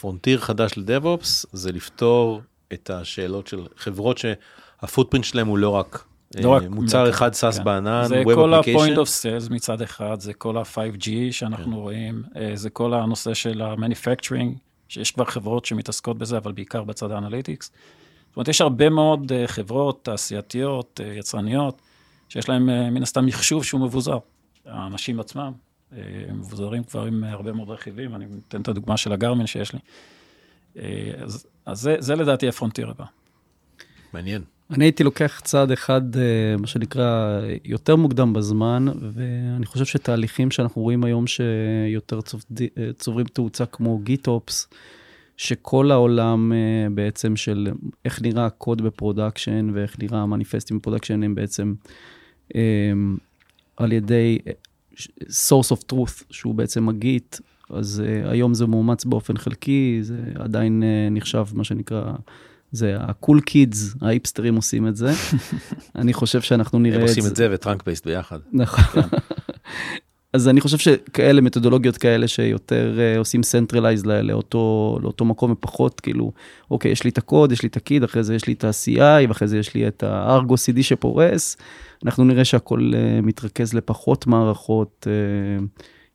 [0.00, 2.40] frontier אה, חדש ל DevOps, זה לפתור
[2.72, 6.04] את השאלות של חברות שה footprint שלהם הוא לא רק
[6.34, 7.64] לא רק מוצר אחד SaaS כן.
[7.64, 11.72] בענן, זה כל ה-point of sales מצד אחד, זה כל ה-5G שאנחנו כן.
[11.72, 14.58] רואים, אה, זה כל הנושא של ה-manufacturing,
[14.90, 17.70] שיש כבר חברות שמתעסקות בזה, אבל בעיקר בצד ה analytics.
[18.28, 21.80] זאת אומרת, יש הרבה מאוד אה, חברות תעשייתיות, אה, יצרניות,
[22.28, 24.18] שיש להם מן הסתם מחשוב שהוא מבוזר.
[24.66, 25.52] האנשים עצמם
[26.32, 29.78] מבוזרים כבר עם הרבה מאוד רכיבים, אני אתן את הדוגמה של הגרמין שיש לי.
[31.22, 33.04] אז אז זה, זה לדעתי ה frontier הבא.
[34.12, 34.42] מעניין.
[34.70, 40.82] אני הייתי לוקח צעד אחד, אה, מה שנקרא, יותר מוקדם בזמן, ואני חושב שתהליכים שאנחנו
[40.82, 42.18] רואים היום שיותר
[42.60, 44.68] אה, צוברים תאוצה כמו GitOps,
[45.36, 47.68] שכל העולם אה, בעצם של
[48.04, 51.74] איך נראה הקוד ב production ואיך נראה המניפסטים ב production הם בעצם
[53.76, 54.38] על ידי
[55.20, 57.36] source of truth, שהוא בעצם הגיט,
[57.70, 62.12] אז היום זה מאומץ באופן חלקי, זה עדיין נחשב מה שנקרא,
[62.72, 65.10] זה הקול קידס, האיפסטרים עושים את זה.
[65.96, 67.04] אני חושב שאנחנו נראה את זה.
[67.04, 68.38] הם עושים את זה וטראנק בייסט ביחד.
[68.52, 68.84] נכון.
[68.84, 69.00] כן.
[70.32, 76.32] אז אני חושב שכאלה, מתודולוגיות כאלה שיותר uh, עושים centralize לאותו, לאותו מקום ופחות, כאילו,
[76.70, 79.28] אוקיי, יש לי את הקוד, יש לי את הקיד, אחרי זה יש לי את ה-CI,
[79.28, 81.56] ואחרי זה יש לי את ה-Argo CD שפורס,
[82.04, 85.06] אנחנו נראה שהכל אה, מתרכז לפחות מערכות.
[85.06, 85.64] אה,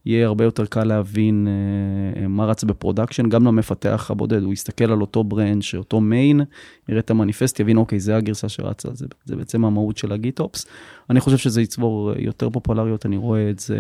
[0.06, 4.92] יהיה הרבה יותר קל להבין אה, מה רץ ב production, גם למפתח הבודד, הוא יסתכל
[4.92, 6.42] על אותו branch, אותו main,
[6.90, 10.66] יראה את המניפסט, יבין, אוקיי, זה הגרסה שרצה, זה, זה בעצם המהות של ה GitOps.
[11.10, 13.78] אני חושב שזה יצבור יותר פופולריות, אני רואה את זה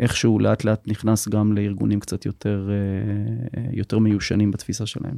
[0.00, 2.70] איכשהו לאט לאט נכנס גם לארגונים קצת יותר,
[3.72, 5.16] יותר מיושנים בתפיסה שלהם.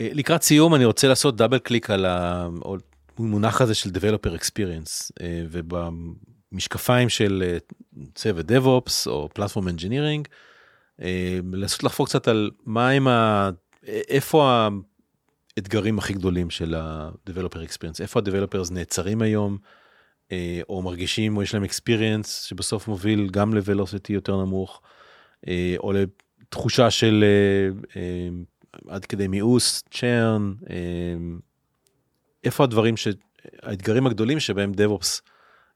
[0.00, 2.06] לקראת סיום אני רוצה לעשות דאבל קליק על
[3.18, 7.58] המונח הזה של Developer Experience אה, ובמשקפיים של אה,
[8.14, 10.28] צוות DevOps או Platform Engineering,
[11.02, 13.50] אה, לנסות לחפור קצת על מה הם ה...
[13.86, 14.68] איפה
[15.56, 19.58] האתגרים הכי גדולים של ה-Developer Experience, איפה ה-Developers נעצרים היום,
[20.68, 24.82] או מרגישים או יש להם experience שבסוף מוביל גם ל-velocity יותר נמוך,
[25.78, 27.24] או לתחושה של
[28.88, 30.54] עד כדי מיאוס, צ'רן,
[32.46, 33.08] איפה הדברים, ש...
[33.62, 35.20] האתגרים הגדולים שבהם DevOps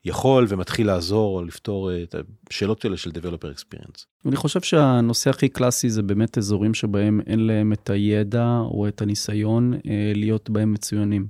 [0.05, 2.15] יכול ומתחיל לעזור או לפתור את
[2.51, 4.05] השאלות האלה של Developer Experience.
[4.27, 9.03] אני חושב שהנושא הכי קלאסי זה באמת אזורים שבהם אין להם את הידע או את
[9.03, 11.27] הניסיון אה, להיות בהם מצוינים.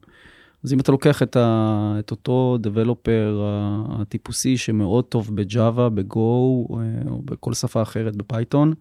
[0.65, 3.41] אז אם אתה לוקח את, ה, את אותו Developer
[3.89, 8.75] הטיפוסי שמאוד טוב ב Java, ב Go אה, או בכל שפה אחרת ב Python,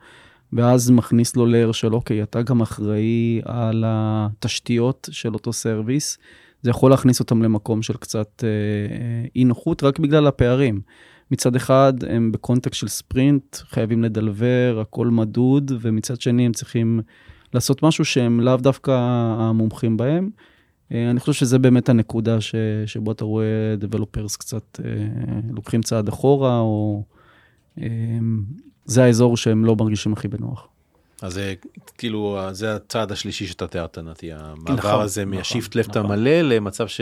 [0.54, 6.18] ואז מכניס לו layer של אוקיי, אתה גם אחראי על התשתיות של אותו service.
[6.62, 8.50] זה יכול להכניס אותם למקום של קצת אה,
[8.96, 10.82] אה, אי נוחות רק בגלל הפערים.
[11.32, 17.00] מצד אחד הם ב context של ספרינט, חייבים לדלבר, הכל מדוד, ומצד שני הם צריכים
[17.54, 18.92] לעשות משהו שהם לאו דווקא
[19.40, 20.30] המומחים בהם.
[20.92, 22.56] אה, אני חושב שזה באמת הנקודה ש,
[22.86, 24.80] שבו אתה רואה developers קצת
[25.50, 27.04] לוקחים צעד אחורה, או
[28.86, 30.69] זה האזור שהם לא מרגישים הכי בנוח.
[31.22, 31.54] אז זה
[31.98, 36.12] כאילו, זה הצעד השלישי שאתה תיארת, נתי, המעבר נכון, הזה נכון, מה shift left נכון.
[36.12, 37.02] המלא למצב ש...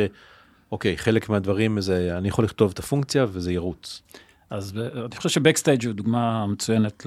[0.71, 4.01] אוקיי, חלק מהדברים זה, אני יכול לכתוב את הפונקציה וזה ירוץ.
[4.49, 4.73] אז
[5.05, 7.05] אני חושב ש Backstage הוא דוגמה מצוינת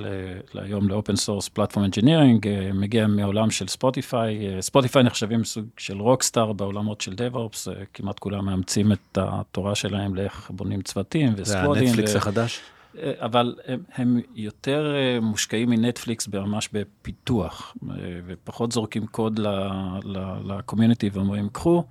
[0.54, 6.52] להיום ל open source platform engineering, מגיע מעולם של ספוטיפיי, ספוטיפיי נחשבים סוג של rockstar
[6.52, 11.74] בעולמות של DevOps, כמעט כולם מאמצים את התורה שלהם לאיך בונים צוותים וסקוודים.
[11.74, 12.18] זה הנטפליקס ו...
[12.18, 12.60] החדש?
[12.98, 17.94] אה, אבל הם, הם יותר אה, מושקעים מנטפליקס ממש בפיתוח, אה,
[18.26, 19.40] ופחות זורקים קוד
[20.44, 21.84] ל community ואומרים, קחו,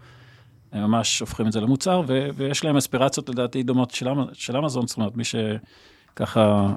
[0.72, 4.88] הם ממש הופכים את זה למוצר, ו, ויש להם אספירציות לדעתי דומות של, של אמזון,
[4.88, 6.74] זאת אומרת, מי שככה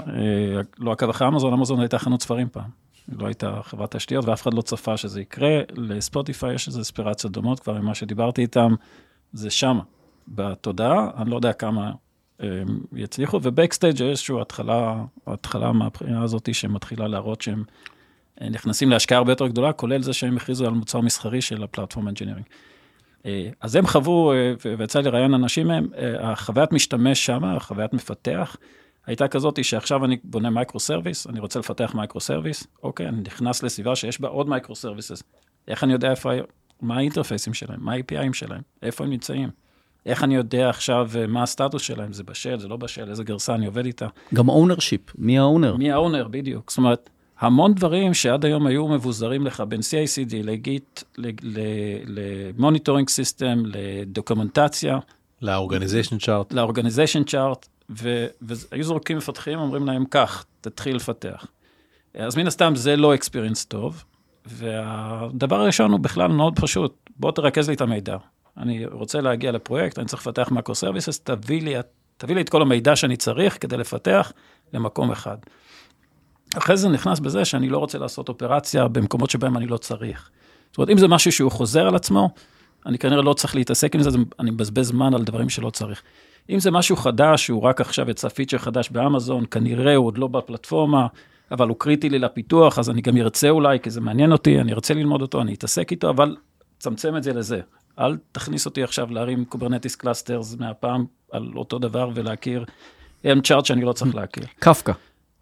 [0.79, 2.83] לא עקב אחרי אמזון, אמזון הייתה חנות ספרים פעם.
[3.19, 5.61] לא הייתה חברת תשתיות, ואף אחד לא צפה שזה יקרה.
[5.77, 8.75] לספוטיפיי יש איזה אספירציות דומות כבר ממה שדיברתי איתם,
[9.33, 9.83] זה שמה,
[10.29, 11.93] בתודעה, אני לא יודע כמה
[12.93, 17.65] יצליחו, וב Backstage יש איזושהי התחלה, התחלה מהבחינה הזאת שמתחילה להראות שהם
[18.43, 21.68] אה, נכנסים להשקעה הרבה יותר גדולה, כולל זה שהם הכריזו על מוצר מסחרי של ה
[21.68, 22.47] platform engineering.
[23.27, 25.89] אה, אז הם חוו, אה, ויצא לי לראיין אנשים מהם,
[26.21, 28.57] החוויית משתמש שם, החוויית מפתח,
[29.07, 33.63] הייתה כזאת שעכשיו אני בונה micro service, אני רוצה לפתח micro service, אוקיי, אני נכנס
[33.63, 35.23] לסביבה שיש בה עוד micro services.
[35.69, 36.31] איך אני יודע איפה,
[36.81, 39.49] מה האינטרפייסים שלהם, מה ה-APIים שלהם, איפה הם נמצאים.
[40.07, 43.55] איך אני יודע עכשיו אה, מה הסטטוס שלהם, זה בשל, זה לא בשל, איזה גרסה
[43.55, 44.07] אני עובד איתה.
[44.35, 45.77] גם ownership, מי ה owner?
[45.77, 46.71] מי ה owner, בדיוק.
[46.71, 51.03] זאת אומרת, המון דברים שעד היום היו מבוזרים לך בין CICD לגיט,
[52.07, 54.99] ל monitoring system, לדוקומנטציה.
[55.43, 56.53] ל organization chart.
[56.53, 61.47] ל organization chart, והיו זורקים מפתחים, אומרים להם, כך, תתחיל לפתח.
[62.15, 64.05] אז מן הסתם זה לא experience טוב,
[64.47, 68.17] והדבר הראשון הוא בכלל מאוד פשוט, בוא תרכז לי את המידע.
[68.57, 71.79] אני רוצה להגיע לפרויקט, אני צריך לפתח micro services, תביא
[72.17, 74.33] תביא לי את כל המידע שאני צריך כדי לפתח
[74.73, 75.37] למקום אחד.
[76.59, 80.31] אחרי זה נכנס בזה שאני לא רוצה לעשות אופרציה במקומות שבהם אני לא צריך.
[80.71, 82.31] זאת אומרת, אם זה משהו שהוא חוזר על עצמו,
[82.87, 86.03] אני כנראה לא צריך להתעסק עם זה, אני מבזבז זמן על דברים שלא צריך.
[86.51, 90.27] אם זה משהו חדש, שהוא רק עכשיו יצא פיצ'ר חדש באמזון, כנראה הוא עוד לא
[90.27, 91.07] בפלטפורמה,
[91.51, 94.73] אבל הוא קריטי לי לפיתוח, אז אני גם ארצה אולי, כי זה מעניין אותי, אני
[94.73, 96.37] ארצה ללמוד אותו, אני אתעסק איתו, אבל
[96.79, 97.61] צמצם את זה לזה.
[97.99, 102.65] אל תכניס אותי עכשיו להרים Kubernetes clusters מהפעם על אותו דבר ולהכיר
[103.25, 104.45] Helm chart שאני לא צריך להכיר.
[104.59, 104.93] קפקא.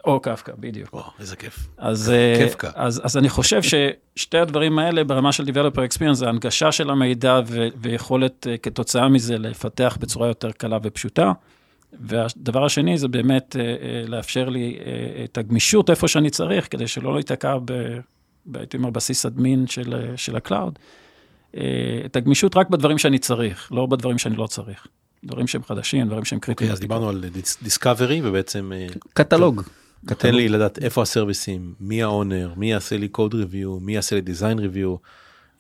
[0.05, 0.89] או קפקא, בדיוק.
[0.93, 1.69] או, איזה כיף.
[1.79, 2.71] אז, אה, כיפקא.
[2.75, 7.41] אז, אז אני חושב ששתי הדברים האלה ברמה של Developer Experience זה הנגשה של המידע
[7.47, 11.33] ו, ויכולת אה, כתוצאה מזה לפתח בצורה יותר קלה ופשוטה.
[11.93, 13.63] והדבר השני זה באמת אה,
[14.07, 14.79] לאפשר לי
[15.25, 17.99] את הגמישות איפה שאני צריך, כדי שלא להיתקע ב...
[18.55, 20.79] הייתי אומר, ב sys admin של, של ה cloud.
[21.57, 21.63] אה,
[22.05, 24.87] את הגמישות רק בדברים שאני צריך, לא בדברים שאני לא צריך.
[25.25, 26.71] דברים שהם חדשים, דברים שהם קריטיים.
[26.71, 27.25] Okay, אז דיברנו על
[27.63, 28.73] discovery ובעצם...
[28.75, 29.63] אה, קטלוג.
[30.07, 34.17] תן לי לדעת איפה הסרוויסים, מי ה owner, מי יעשה לי code review, מי יעשה
[34.17, 34.97] לי design review, עם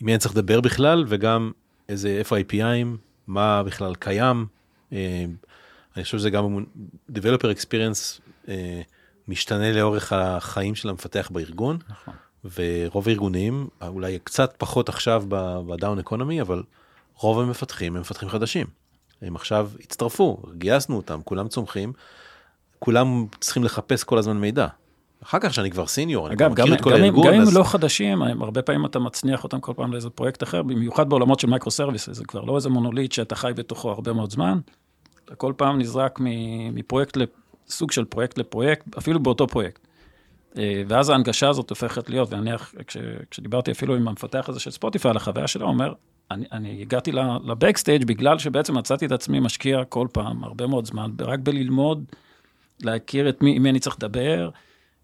[0.07, 1.53] מי אני צריך לדבר בכלל, וגם
[1.89, 4.47] איזה, איפה ה-APIים, מה בכלל קיים.
[4.93, 5.25] אה,
[5.97, 6.65] אני חושב שזה גם
[7.13, 8.81] Developer Experience אה,
[9.29, 12.15] משתנה לאורך החיים של המפתח בארגון, נכון.
[12.55, 15.25] ורוב הארגונים, אולי קצת פחות עכשיו
[15.67, 16.63] בדאון אקונומי, אבל
[17.17, 18.67] רוב המפתחים הם מפתחים חדשים.
[19.23, 21.93] הם עכשיו הצטרפו, גייסנו אותם, כולם צומחים,
[22.79, 24.67] כולם צריכים לחפש כל הזמן מידע.
[25.23, 27.35] אחר כך שאני כבר סיניור, אני כבר אגב, גם, מכיר את כל גם, הארגון, גם
[27.35, 31.09] אם אז לא חדשים, הרבה פעמים אתה מצניח אותם כל פעם לאיזה פרויקט אחר, במיוחד
[31.09, 34.59] בעולמות של micro services, זה כבר לא איזה מונוליט שאתה חי בתוכו הרבה מאוד זמן,
[35.25, 36.19] אתה כל פעם נזרק
[36.73, 37.19] מפרויקט
[37.69, 39.87] לסוג של פרויקט לפרויקט, אפילו באותו פרויקט.
[40.59, 42.97] אה, ואז ההנגשה הזאת הופכת להיות, ונניח, כש,
[43.31, 45.93] כשדיברתי אפילו עם המפתח הזה של ספוטיפיי על החוויה שלו, הוא אומר,
[46.31, 47.13] אני, אני הגעתי
[47.45, 52.05] ל Backstage בגלל שבעצם מצאתי את עצמי משקיע כל פעם, הרבה מאוד זמן, רק בללמוד,
[52.83, 54.51] להכיר את מי, עם מי אני צריך לדבר,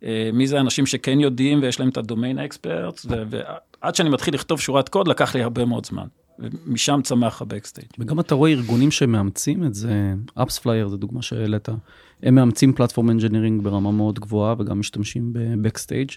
[0.04, 4.34] אה, מי זה האנשים שכן יודעים ויש להם את ה domain experts, ועד שאני מתחיל
[4.34, 6.06] לכתוב שורת קוד, לקח לי הרבה מאוד זמן.
[6.38, 7.88] ומשם צמח ה Backstage.
[7.98, 11.68] וגם אתה רואה ארגונים שמאמצים את זה, AppsFlyer זו דוגמה שהעלית,
[12.22, 16.10] הם מאמצים platform engineering ברמה מאוד גבוהה וגם משתמשים ב Backstage.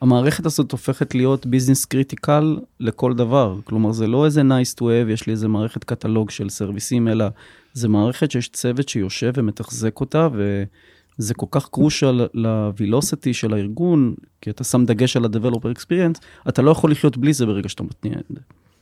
[0.00, 5.10] המערכת הזאת הופכת להיות business critical לכל דבר, כלומר זה לא איזה nice to have,
[5.10, 7.26] יש לי איזה מערכת קטלוג של סרוויסים, אלא
[7.72, 14.14] זה מערכת שיש צוות שיושב ומתחזק אותה, וזה כל כך crucial ל velocity של הארגון,
[14.40, 17.82] כי אתה שם דגש על ה-Developer Experience, אתה לא יכול לחיות בלי זה ברגע שאתה
[17.82, 18.40] מתניע את זה.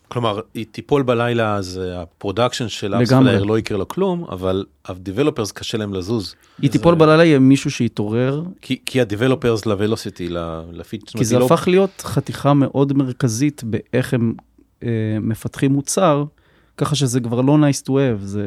[0.08, 3.46] כלומר, היא תיפול בלילה, אז אה, ה production של לגמרי.
[3.46, 6.34] לא יקרה לו כלום, אבל ה-Developers קשה להם לזוז.
[6.62, 10.30] היא תיפול בלילה, יהיה מישהו שיתעורר, כי, כי ה-Developers ל-Velocity,
[10.72, 14.34] לפיצ' כי זה הפך להיות חתיכה מאוד מרכזית באיך הם
[14.82, 14.88] אה,
[15.20, 16.24] מפתחים מוצר,
[16.76, 18.42] ככה שזה כבר לא nice to have, זה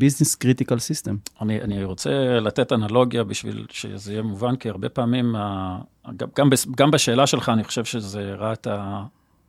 [0.00, 1.12] business critical system.
[1.42, 5.78] אני, אני רוצה לתת אנלוגיה בשביל שזה יהיה מובן, כי הרבה פעמים, ה-
[6.16, 9.02] גם, גם, גם בשאלה שלך, אני חושב שזה הראה את, ה,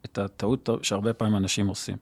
[0.05, 1.97] את הטעות שהרבה פעמים אנשים עושים.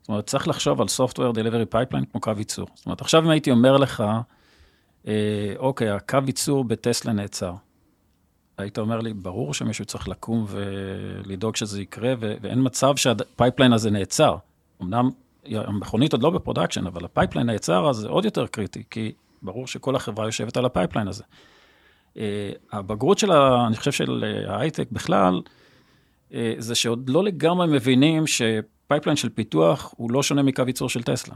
[0.00, 2.66] זאת אומרת, צריך לחשוב על Software Delivery Pipeline כמו קו ייצור.
[2.74, 4.04] זאת אומרת, עכשיו אם הייתי אומר לך,
[5.06, 7.54] אה, אוקיי, הקו ייצור בטסלה נעצר.
[8.58, 13.72] היית אומר לי, ברור שמישהו צריך לקום ולדאוג שזה יקרה, ו- ואין מצב שה pipeline
[13.72, 14.36] הזה נעצר.
[14.82, 15.10] אמנם
[15.44, 19.12] המכונית עוד לא ב production, אבל ה pipeline נעצר, אז זה עוד יותר קריטי, כי
[19.42, 21.24] ברור שכל החברה יושבת על ה pipeline הזה.
[22.16, 25.40] אה, הבגרות של, אני חושב, של אה, ההייטק בכלל,
[26.58, 31.02] זה שעוד לא לגמרי מבינים ש pipeline של פיתוח הוא לא שונה מקו ייצור של
[31.02, 31.34] טסלה.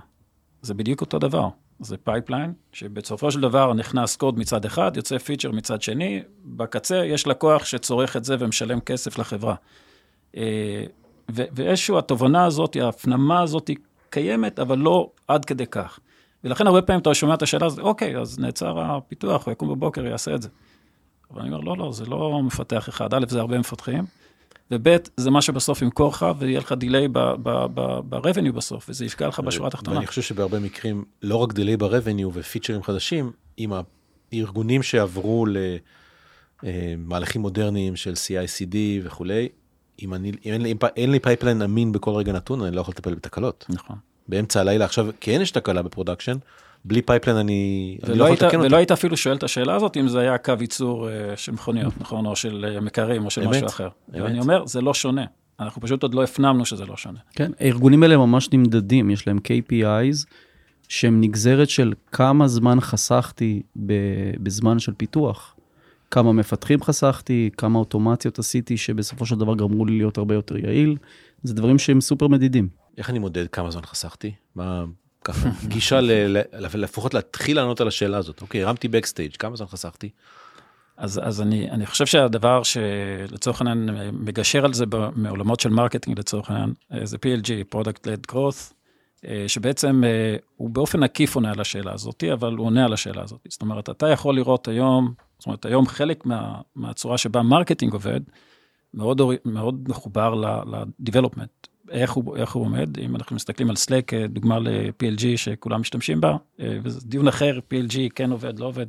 [0.63, 1.49] זה בדיוק אותו דבר.
[1.81, 7.27] זה pipeline, שבסופו של דבר נכנס קוד מצד אחד, יוצא פיצ'ר מצד שני, בקצה יש
[7.27, 9.55] לקוח שצורך את זה ומשלם כסף לחברה.
[10.37, 10.85] אה,
[11.31, 13.71] ו- ואיזשהו התובנה הזאת, ההפנמה הזאת
[14.11, 15.99] קיימת, אבל לא עד כדי כך.
[16.45, 20.07] ולכן הרבה פעמים אתה שומע את השאלה הזאת, אוקיי, אז נעצר הפיתוח, הוא יקום בבוקר,
[20.07, 20.49] יעשה את זה.
[21.31, 23.15] אבל אני אומר, לא, לא, זה לא מפתח אחד.
[23.15, 24.05] א', זה הרבה מפתחים,
[24.71, 29.69] וב', זה מה שבסוף ימכור לך, ויהיה לך דיליי ב-revenue בסוף, וזה יפגע לך בשורה
[29.69, 29.97] התחתונה.
[29.97, 33.73] ואני חושב שבהרבה מקרים, לא רק דיליי ברבניו ופיצ'רים חדשים, עם
[34.33, 35.47] הארגונים שעברו
[36.63, 39.49] למהלכים מודרניים של CI/CD וכולי,
[40.03, 42.93] אם, אני, אם אין, לי, אין לי pipeline אמין בכל רגע נתון, אני לא יכול
[42.93, 43.67] לטפל בתקלות.
[43.69, 43.97] נכון.
[44.29, 46.37] באמצע הלילה עכשיו, כן יש תקלה ב production,
[46.85, 48.77] בלי pipeline אני, אני לא ולא יכול היית, לתקן ולא אותה.
[48.77, 52.27] היית אפילו שואל את השאלה הזאת, אם זה היה קו ייצור אה, של מכוניות, נכון?
[52.27, 53.89] או של אה, מקררים, או של אמת, משהו אחר.
[54.15, 54.23] אמת.
[54.23, 55.25] ואני אומר, זה לא שונה.
[55.61, 57.19] אנחנו פשוט עוד לא הפנמנו שזה לא שונה.
[57.33, 60.27] כן, הארגונים האלה ממש נמדדים, יש להם KPIs
[60.89, 63.63] שהם נגזרת של כמה זמן חסכתי
[64.41, 65.55] בזמן של פיתוח.
[66.11, 70.97] כמה מפתחים חסכתי, כמה אוטומציות עשיתי לפחות של דבר גרמו לי להיות הרבה יותר יעיל.
[71.43, 72.69] זה דברים שהם סופר מדידים.
[72.99, 74.33] איך אני מודד כמה זמן חסכתי?
[74.55, 74.85] מה,
[75.29, 76.01] ככה, גישה
[76.53, 78.41] לפחות להתחיל לענות על השאלה הזאת.
[78.41, 80.11] אוקיי, הרמתי Backstage, כמה זמן חסכתי?
[80.97, 84.85] אז, אז אני, אני חושב שהדבר שלצורך העניין מגשר על זה
[85.17, 88.73] מעולמות של marketing לצורך העניין, אה, זה PLG, Product Led Growth,
[89.27, 93.23] אה, שבעצם אה, הוא באופן עקיף עונה על השאלה הזאת, אבל הוא עונה על השאלה
[93.23, 93.41] הזאת.
[93.49, 98.21] זאת אומרת, אתה יכול לראות היום, זאת אומרת, היום חלק מה, מהצורה שבה marketing עובד,
[98.95, 101.69] מאוד, מאוד מחובר ל-development.
[101.91, 106.21] איך הוא, איך הוא עומד, אם אנחנו מסתכלים על Slack, אה, דוגמה ל-PLG שכולם משתמשים
[106.21, 108.87] בה, אה, וזה דיון אחר, PLG כן עובד, לא עובד.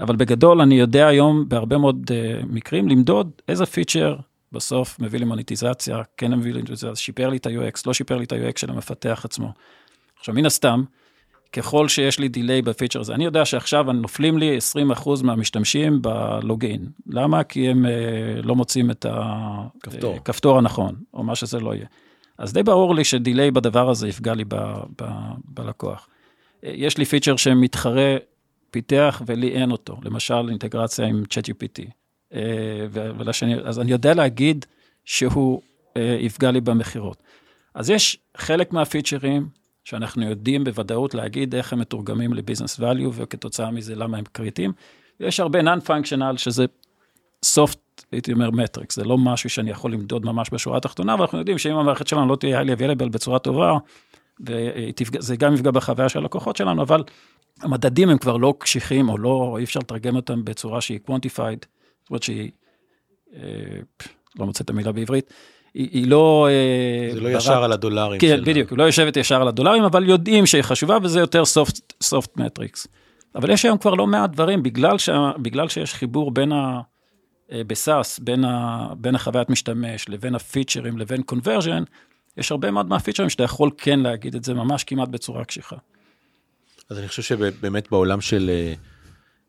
[0.00, 4.16] אבל בגדול, אני יודע היום בהרבה מאוד uh, מקרים למדוד איזה פיצ'ר
[4.52, 8.24] בסוף מביא לי מוניטיזציה, כן מביא לי מוניטיזציה, שיפר לי את ה-UX, לא שיפר לי
[8.24, 9.52] את ה-UX של המפתח עצמו.
[10.18, 10.84] עכשיו, מן הסתם,
[11.52, 14.58] ככל שיש לי דיליי בפיצ'ר הזה, אני יודע שעכשיו נופלים לי
[14.92, 16.86] 20% מהמשתמשים בלוגין.
[17.06, 17.44] למה?
[17.44, 17.86] כי הם
[18.42, 19.06] לא מוצאים את
[19.80, 20.16] כפתור.
[20.16, 21.86] הכפתור הנכון, או מה שזה לא יהיה.
[22.38, 24.54] אז די ברור לי שדיליי בדבר הזה יפגע לי ב,
[25.02, 25.04] ב,
[25.44, 26.08] בלקוח.
[26.62, 28.16] יש לי פיצ'ר שמתחרה
[28.70, 31.90] פיתח ולי אין אותו, למשל אינטגרציה עם ChatGPT.
[32.34, 32.86] אה,
[33.64, 34.66] אז אני יודע להגיד
[35.04, 35.62] שהוא
[35.96, 37.22] אה, יפגע לי במכירות.
[37.74, 39.48] אז יש חלק מהפיצ'רים
[39.84, 44.72] שאנחנו יודעים בוודאות להגיד איך הם מתורגמים לביזנס value, וכתוצאה מזה למה הם קריטיים.
[45.20, 46.64] יש הרבה non-functional שזה
[47.46, 47.78] soft,
[48.12, 51.76] הייתי אומר מטריקס, זה לא משהו שאני יכול למדוד ממש בשורה התחתונה, ואנחנו יודעים שאם
[51.76, 53.78] המערכת שלנו לא תהיה highly available בצורה טובה,
[54.40, 57.02] וזה גם יפגע בחוויה של הלקוחות שלנו, אבל
[57.60, 61.66] המדדים הם כבר לא קשיחים, או לא, אי אפשר לתרגם אותם בצורה שהיא quantified,
[62.02, 62.50] זאת אומרת שהיא,
[63.36, 63.42] אה,
[64.38, 65.32] לא מוצא את המילה בעברית,
[65.74, 66.48] היא, היא לא...
[66.50, 68.20] אה, זה לא ברק, ישר על הדולרים.
[68.20, 68.44] כן, של...
[68.44, 72.38] בדיוק, היא לא יושבת ישר על הדולרים, אבל יודעים שהיא חשובה, וזה יותר soft, soft
[72.38, 72.86] metrics.
[73.34, 76.80] אבל יש היום כבר לא מעט דברים, בגלל, ש, בגלל שיש חיבור בין ה...
[77.52, 81.82] אה, בסאס, בין, ה, בין החוויית משתמש לבין הפיצ'רים לבין קונברג'ן,
[82.36, 85.76] יש הרבה מאוד מהפיצ'רים שאתה יכול כן להגיד את זה ממש כמעט בצורה קשיחה.
[86.90, 88.74] אז אני חושב שבאמת בעולם של, אה,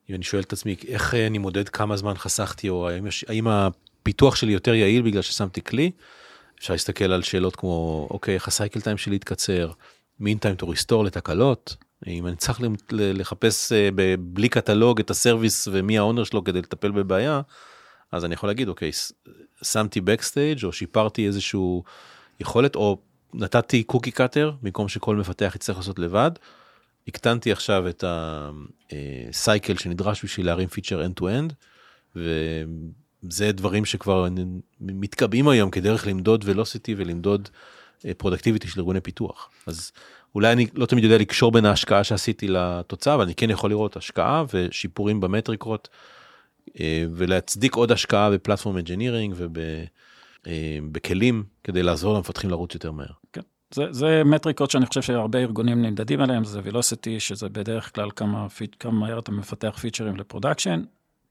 [0.09, 4.35] אם אני שואל את עצמי, איך אני מודד כמה זמן חסכתי, או האם, האם הפיתוח
[4.35, 5.91] שלי יותר יעיל בגלל ששמתי כלי,
[6.59, 9.71] אפשר להסתכל על שאלות כמו, אוקיי, איך הסייקל טיים שלי יתקצר,
[10.19, 11.75] mean time to restore לתקלות,
[12.07, 12.59] אם אני צריך
[12.91, 13.89] לחפש אה,
[14.19, 17.41] בלי קטלוג את ה service ומי ה owner שלו כדי לטפל בבעיה,
[18.11, 18.91] אז אני יכול להגיד, אוקיי,
[19.63, 21.83] שמתי Backstage או שיפרתי איזשהו
[22.39, 22.97] יכולת, או
[23.33, 26.31] נתתי cookie cutter, במקום שכל מפתח יצטרך לעשות לבד.
[27.07, 31.53] הקטנתי עכשיו את ה cycle אה, שנדרש בשביל להרים פיצ'ר end to end,
[32.15, 34.27] וזה דברים שכבר
[34.81, 37.49] מתקבעים היום כדרך למדוד velocity ולמדוד
[38.17, 39.49] productivity אה, של ארגוני פיתוח.
[39.67, 39.91] אז
[40.35, 43.97] אולי אני לא תמיד יודע לקשור בין ההשקעה שעשיתי לתוצאה, אבל אני כן יכול לראות
[43.97, 45.89] השקעה ושיפורים במטריקות,
[47.15, 49.35] ולהצדיק עוד השקעה ב platform engineering
[50.47, 53.11] ובכלים כדי לעזור למפתחים לרוץ יותר מהר.
[53.33, 53.41] כן.
[53.73, 58.47] זה, זה מטריקות שאני חושב שהרבה ארגונים נמדדים עליהם, זה velocity, שזה בדרך כלל כמה,
[58.79, 60.83] כמה מהר אתה מפתח פיצ'רים ל production.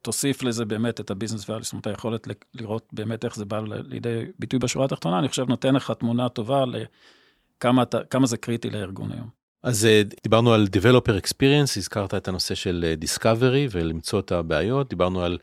[0.02, 3.60] תוסיף לזה באמת את ה business values, זאת אומרת, היכולת לראות באמת איך זה בא
[3.68, 9.43] לידי ביטוי בשורה התחתונה, אני חושב נותן לך תמונה טובה לכמה זה קריטי לארגון היום.
[9.64, 14.88] אז אה, דיברנו על Developer Experience, הזכרת את הנושא של אה, Discovery ולמצוא את הבעיות,
[14.88, 15.38] דיברנו על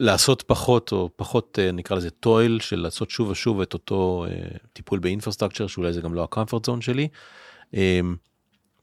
[0.00, 4.26] לעשות פחות או פחות אה, נקרא לזה toil של לעשות שוב ושוב את אותו
[4.72, 7.08] טיפול ב infrastructure שאולי זה גם לא ה comfort zone שלי.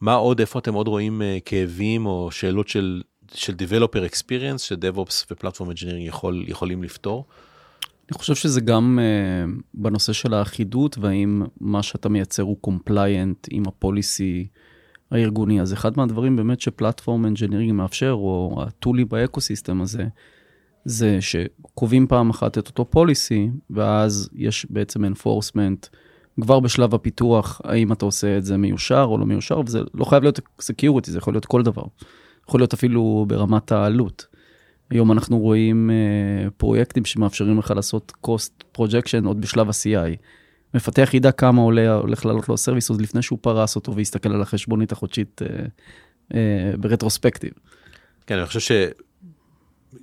[0.02, 3.02] מה עוד איפה אתם עוד רואים כאבים או שאלות של
[3.34, 7.26] של Developer Experience ש DevOps ו platform engineering יכול, יכולים לפתור?
[8.10, 13.64] אני חושב שזה גם uh, בנושא של האחידות והאם מה שאתה מייצר הוא compliant עם
[13.68, 14.48] ה policy
[15.12, 15.62] הארגוני.
[15.62, 20.04] אז אחד מהדברים באמת ש platform engineering מאפשר, או ה tooling ב ecosystem הזה,
[20.86, 25.88] זה שקובעים פעם אחת את אותו policy, ואז יש בעצם enforcement
[26.42, 30.24] כבר בשלב הפיתוח, האם אתה עושה את זה מיושר או לא מיושר, וזה לא חייב
[30.24, 31.84] להיות security, זה יכול להיות כל דבר.
[32.48, 34.26] יכול להיות אפילו ברמת העלות.
[34.90, 40.16] היום אנחנו רואים uh, פרויקטים שמאפשרים לך לעשות cost projection עוד בשלב ה-CI.
[40.76, 44.42] מפתח ידע כמה עולה, הולך לעלות לו הסרוויס עוד לפני שהוא פרס אותו ויסתכל על
[44.42, 45.48] החשבונית החודשית uh,
[46.32, 46.36] uh,
[46.78, 47.52] ברטרוספקטיב.
[48.28, 48.72] כן, אני חושב ש...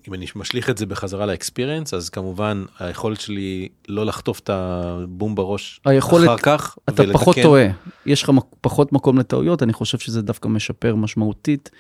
[0.09, 5.35] אם אני משליך את זה בחזרה לאקספיריאנס, אז כמובן היכולת שלי לא לחטוף את הבום
[5.35, 7.19] בראש היכולת, אחר כך אתה ולתקן.
[7.19, 7.67] פחות טועה,
[8.07, 11.71] יש לך פחות מקום לטעויות, אני חושב שזה דווקא משפר משמעותית.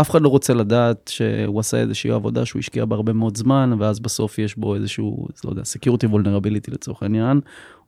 [0.00, 3.72] אף אחד לא רוצה לדעת שהוא עשה איזושהי עבודה שהוא השקיע בה הרבה מאוד זמן,
[3.78, 7.40] ואז בסוף יש בו איזשהו, לא יודע, security vulnerability לצורך העניין,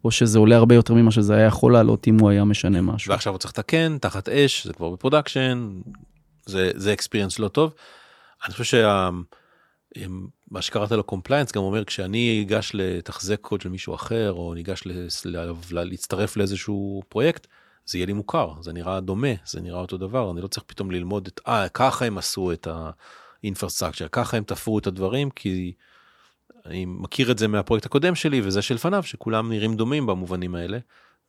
[0.04, 3.10] או שזה עולה הרבה יותר ממה שזה היה יכול לעלות אם הוא היה משנה משהו.
[3.10, 5.80] ועכשיו הוא צריך לתקן, תחת אש, זה כבר בפרודקשן,
[6.46, 7.74] זה, experience לא טוב.
[8.44, 9.10] אני חושב שה...
[10.50, 14.82] מה שקראת לו compliance גם אומר כשאני אגש לתחזק קוד של מישהו אחר או ניגש
[15.70, 17.46] להצטרף לאיזשהו פרויקט
[17.86, 20.90] זה יהיה לי מוכר זה נראה דומה זה נראה אותו דבר אני לא צריך פתאום
[20.90, 22.68] ללמוד את אה ככה הם עשו את
[23.42, 25.72] ה infrastructure ככה הם תפרו את הדברים כי
[26.66, 30.78] אני מכיר את זה מהפרויקט הקודם שלי וזה שלפניו שכולם נראים דומים במובנים האלה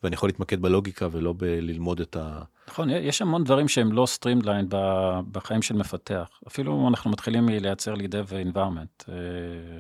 [0.04, 2.42] ואני יכול להתמקד בלוגיקה ולא בללמוד את ה...
[2.68, 4.68] נכון, יש המון דברים שהם לא streamlined
[5.32, 6.30] בחיים של מפתח.
[6.48, 9.10] אפילו אנחנו מתחילים מלייצר לי dev environment.
[9.10, 9.16] אה,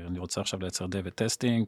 [0.08, 1.66] אני רוצה עכשיו לייצר dev ו testing,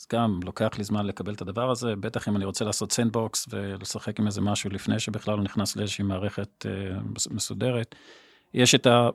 [0.00, 3.46] אז גם לוקח לי זמן לקבל את הדבר הזה, בטח אם אני רוצה לעשות sandbox
[3.50, 6.98] ולשחק עם איזה משהו לפני שבכלל הוא נכנס לאיזושהי מערכת אה,
[7.30, 7.94] מסודרת.
[8.54, 9.08] יש את ה...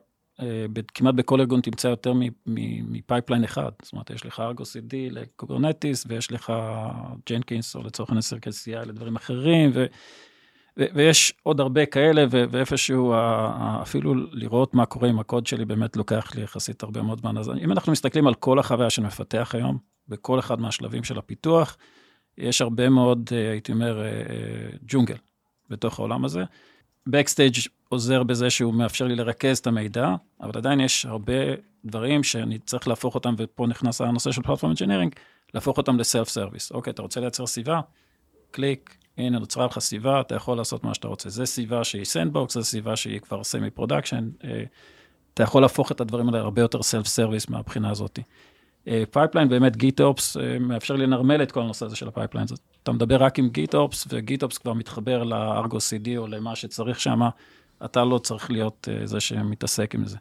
[0.94, 2.14] כמעט בכל ארגון תמצא יותר
[2.46, 3.72] מ pipeline אחד.
[3.84, 6.54] זאת אומרת, יש לך Argo CD ל Kubernetes, ויש לך
[7.30, 8.52] Jenkins, או לצורך העניין Circle
[8.86, 9.86] לדברים אחרים, ו,
[10.78, 13.14] ויש עוד הרבה כאלה, ואיפשהו
[13.82, 17.38] אפילו לראות מה קורה עם הקוד שלי, באמת לוקח לי יחסית הרבה מאוד זמן.
[17.38, 19.78] אז אם אנחנו מסתכלים על כל החוויה של מפתח היום,
[20.08, 21.78] בכל אחד מהשלבים של הפיתוח,
[22.38, 24.08] יש הרבה מאוד, אה, הייתי אומר, אה,
[24.88, 25.16] ג'ונגל
[25.70, 26.44] בתוך העולם הזה.
[27.10, 31.34] Backstage עוזר בזה שהוא מאפשר לי לרכז את המידע, אבל עדיין יש הרבה
[31.86, 35.16] דברים שאני צריך להפוך אותם, ופה נכנס הנושא של platform engineering,
[35.54, 36.72] להפוך אותם ל self service.
[36.72, 37.82] אוקיי, אתה רוצה לייצר סביבה?
[38.52, 41.30] קליק, הנה נוצרה לך סביבה, אתה יכול לעשות מה שאתה רוצה.
[41.30, 44.30] זו סביבה שהיא sandbox, זו סביבה שהיא כבר semi production.
[45.34, 48.20] אתה יכול להפוך את הדברים האלה הרבה יותר self service מהבחינה הזאת.
[49.12, 52.48] pipeline, באמת GitOps מאפשר לי לנרמל את כל הנושא הזה של ה pipeline.
[52.84, 57.00] אתה מדבר רק עם GitOps, ו GitOps כבר מתחבר ל Argo CD או למה שצריך
[57.00, 57.22] שם,
[57.86, 60.18] אתה לא צריך להיות זה שמתעסק עם זה.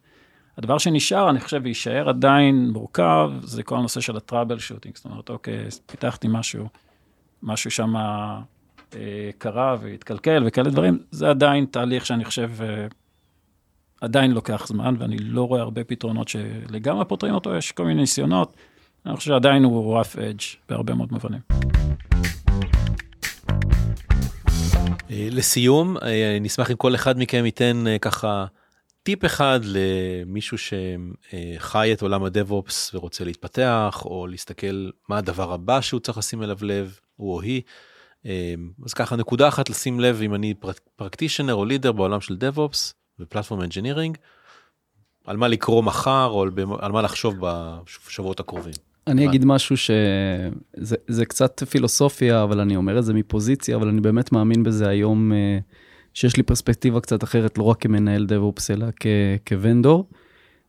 [0.59, 4.97] הדבר שנשאר, אני חושב, ויישאר עדיין מורכב, זה כל הנושא של ה troubleshooting.
[4.97, 6.69] זאת אומרת, אוקיי, פיתחתי משהו,
[7.43, 12.87] משהו שם אה, קרה והתקלקל וכאלה דברים, זה עדיין תהליך שאני חושב אה,
[14.01, 18.57] עדיין לוקח זמן, ואני לא רואה הרבה פתרונות שלגמרי פותרים אותו, יש כל מיני ניסיונות,
[19.07, 21.41] אני חושב שעדיין הוא rough edge בהרבה מאוד מובנים.
[25.11, 25.97] אה, לסיום,
[26.41, 28.47] נשמח אם כל אחד מכם ייתן ככה
[29.03, 36.01] טיפ אחד למישהו שחי את עולם הדב-אופס ורוצה להתפתח, או להסתכל מה הדבר הבא שהוא
[36.01, 37.63] צריך לשים אליו לב, הוא או היא.
[38.85, 40.55] אז ככה נקודה אחת לשים לב אם אני
[40.97, 44.17] practitioner או leader בעולם של DevOps ו platform engineering,
[45.27, 46.45] על מה לקרוא מחר או
[46.81, 48.75] על מה לחשוב בשבועות הקרובים.
[49.07, 54.33] אני אגיד משהו שזה קצת פילוסופיה, אבל אני אומר את זה מפוזיציה, אבל אני באמת
[54.33, 55.59] מאמין בזה היום, אה,
[56.15, 58.87] שיש לי פרספקטיבה קצת אחרת, לא רק כמנהל DevOps, אלא
[59.49, 60.09] כ vendor.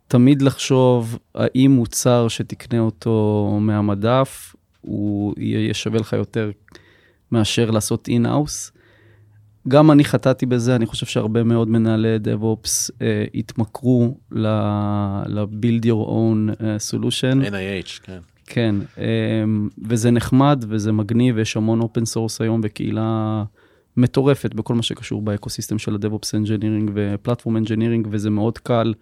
[0.07, 6.51] תמיד לחשוב האם מוצר שתקנה אותו מהמדף, הוא יהיה שווה לך יותר
[7.31, 8.71] מאשר לעשות in-house.
[9.67, 16.59] גם אני חטאתי בזה, אני חושב שהרבה מאוד מנהלי DevOps אה, התמכרו ל-Build Your Own
[16.59, 17.49] uh, Solution.
[17.49, 18.19] NIH, כן.
[18.45, 19.43] כן, אה,
[19.87, 23.43] וזה נחמד וזה מגניב, ויש המון open source היום וקהילה
[23.97, 28.93] מטורפת בכל מה שקשור ב ecosystem של ה-DevOps Engineering ו-Platform Engineering, וזה מאוד קל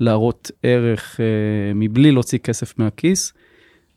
[0.00, 3.32] להראות ערך אה, מבלי להוציא כסף מהכיס.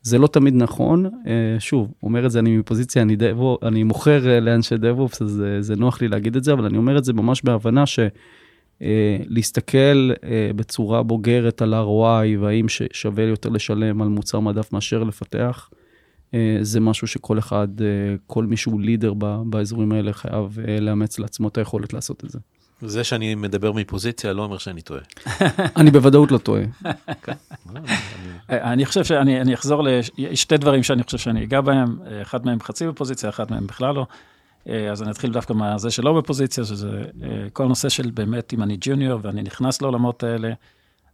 [0.02, 1.10] זה לא תמיד נכון, אה,
[1.58, 5.62] שוב, אומר את זה אני מפוזיציה, אני, דבו, אני מוכר אה, לאנשי דב-אופס, אז אה,
[5.62, 7.84] זה נוח לי להגיד את זה, אבל אני אומר את זה ממש בהבנה
[8.80, 10.10] שלהסתכל
[10.56, 15.70] בצורה בוגרת על ROI והאם שווה יותר לשלם על מוצר מדף מאשר לפתח,
[16.60, 17.68] זה משהו שכל אחד,
[18.26, 19.14] כל מי שהוא לידר
[19.46, 22.38] באזורים האלה חייב לאמץ לעצמו את היכולת לעשות את זה.
[22.86, 25.00] זה שאני מדבר מפוזיציה לא אומר שאני טועה.
[25.80, 26.62] אני בוודאות לא טועה.
[28.50, 29.82] אני חושב שאני אחזור
[30.18, 34.06] לשתי דברים שאני חושב שאני אגע בהם, אחד מהם חצי בפוזיציה, אחד מהם בכלל לא.
[34.90, 37.04] אז אני אתחיל דווקא מהזה שלא בפוזיציה, שזה
[37.52, 40.52] כל נושא של באמת, אם אני ג'וניור ואני נכנס לעולמות האלה,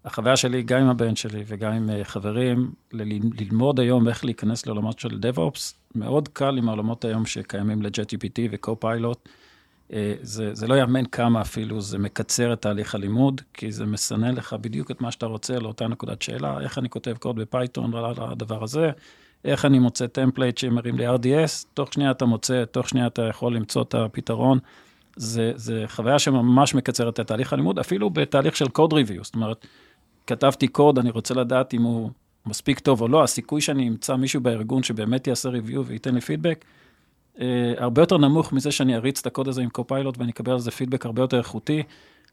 [0.05, 5.09] החוויה שלי, גם עם הבן שלי וגם עם חברים, ללמוד היום איך להיכנס לעולמות של
[5.09, 9.29] DevOps, מאוד קל עם העולמות היום שקיימים ל-JTPT ו-Co-Pilot.
[9.93, 14.35] אה, זה, זה לא יאמן כמה אפילו, זה מקצר את תהליך הלימוד, כי זה מסנן
[14.35, 17.95] לך בדיוק את מה שאתה רוצה לאותה נקודת שאלה, איך אני כותב קוד ב Python
[17.95, 18.91] על הדבר הזה,
[19.45, 23.57] איך אני מוצא template שמרים לי RDS, תוך שנייה אתה מוצא, תוך שנייה אתה יכול
[23.57, 24.59] למצוא את הפתרון.
[25.17, 29.67] זה, זה חוויה שממש מקצרת את תהליך הלימוד, אפילו בתהליך של code review, זאת אומרת,
[30.27, 32.11] כתבתי קוד, אני רוצה לדעת אם הוא
[32.47, 36.65] מספיק טוב או לא, הסיכוי שאני אמצא מישהו בארגון שבאמת יעשה review וייתן לי פידבק,
[37.77, 40.71] הרבה יותר נמוך מזה שאני אריץ את הקוד הזה עם Copilot ואני אקבל על זה
[40.71, 41.83] פידבק הרבה יותר איכותי.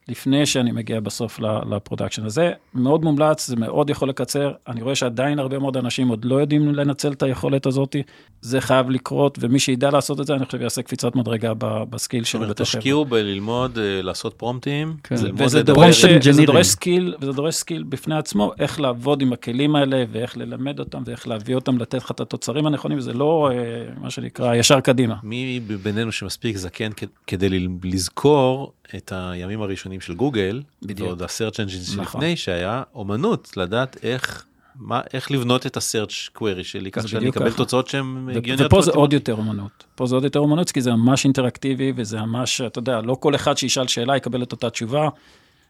[0.08, 2.52] לפני שאני מגיע בסוף ל production הזה.
[2.74, 4.52] מאוד מומלץ, זה מאוד יכול לקצר.
[4.68, 7.96] אני רואה שעדיין הרבה מאוד אנשים עוד לא יודעים לנצל את היכולת הזאת.
[8.42, 11.54] זה חייב לקרות, ומי שידע לעשות את זה, אני חושב יעשה קפיצת מדרגה
[11.90, 12.80] בסקיל סט שלו.
[12.80, 15.16] תשקיעו בללמוד אה, לעשות prompt ים, כן.
[15.38, 20.04] וזה דורש, וזה דורש skill, וזה דורש skill בפני עצמו, איך לעבוד עם הכלים האלה,
[20.12, 23.58] ואיך ללמד אותם, ואיך להביא אותם, לתת לך את התוצרים הנכונים, וזה לא אה,
[24.02, 25.16] מה שנקרא ישר קדימה.
[25.24, 26.90] מי בינינו שמספיק זקן
[27.28, 31.08] כדי לזכור את הימים הראשונים של גוגל, בדיוק.
[31.08, 32.02] ועוד ה-search engine נכון.
[32.02, 34.46] לפני שהיה אומנות לדעת איך.
[34.80, 38.68] מה, איך לבנות את ה-search query שלי, כך שאני אקבל תוצאות שהן הגיוניות.
[38.68, 39.84] ופה זה עוד יותר אומנות.
[39.96, 43.36] פה זה עוד יותר אומנות, כי זה ממש אינטראקטיבי, וזה ממש, אתה יודע, לא כל
[43.36, 45.10] אחד שישאל שאלה יקבל את אותה תשובה.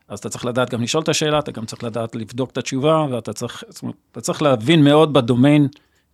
[0.08, 3.06] אז אתה צריך לדעת גם לשאול את השאלה, אתה גם צריך לדעת לבדוק את התשובה,
[3.12, 5.68] ואתה צריך, זאת אומרת, אתה צריך להבין מאוד בדומיין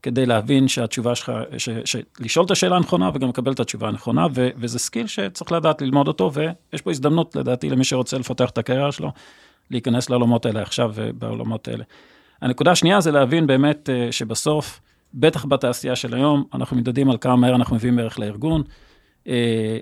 [0.03, 4.27] כדי להבין שהתשובה שלך, ש, ש, לשאול את השאלה הנכונה וגם לקבל את התשובה הנכונה,
[4.33, 8.57] ו, וזה skill שצריך לדעת ללמוד אותו, ויש פה הזדמנות לדעתי למי שרוצה לפתח את
[8.57, 9.11] הקריירה שלו,
[9.71, 11.83] להיכנס לעולמות האלה עכשיו ובעולמות האלה.
[12.41, 14.79] הנקודה השנייה זה להבין באמת אה, שבסוף,
[15.13, 18.63] בטח בתעשייה של היום, אנחנו מתמודדים על כמה מהר אנחנו מביאים ערך לארגון.
[19.27, 19.77] אה,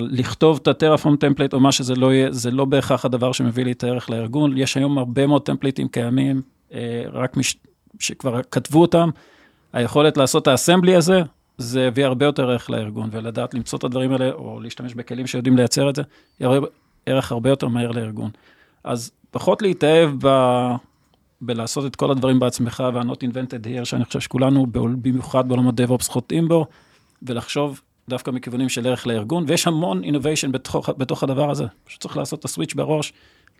[0.00, 3.64] לכתוב את ה Terraform template או מה שזה לא יהיה, זה לא בהכרח הדבר שמביא
[3.64, 4.58] לי את הערך לארגון.
[4.58, 6.42] יש היום הרבה מאוד template ים קיימים,
[6.72, 7.56] אה, רק מש...
[8.00, 9.10] שכבר כתבו אותם,
[9.74, 11.22] היכולת לעשות את האסמבלי הזה,
[11.58, 15.56] זה הביא הרבה יותר ערך לארגון, ולדעת למצוא את הדברים האלה, או להשתמש בכלים שיודעים
[15.56, 16.02] לייצר את זה,
[16.40, 16.60] יהיה
[17.06, 18.30] ערך הרבה יותר מהר לארגון.
[18.84, 20.28] אז פחות להתאהב ב...
[21.40, 24.66] בלעשות את כל הדברים בעצמך, וה-not invented here, שאני חושב שכולנו,
[25.02, 26.66] במיוחד בעולמות DevOps, חוטאים בו,
[27.22, 31.64] ולחשוב דווקא מכיוונים של ערך לארגון, ויש המון innovation בתוך, בתוך הדבר הזה.
[31.84, 33.12] פשוט צריך לעשות את הסוויץ' בראש,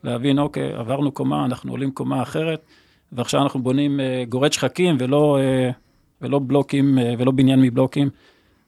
[0.05, 2.65] להבין, אוקיי, עברנו קומה, אנחנו עולים קומה אחרת,
[3.13, 5.75] ועכשיו אנחנו בונים uh, גורד שחקים ולא, uh,
[6.23, 8.11] ולא בלוקים, uh, ולא בניין מבלוקים.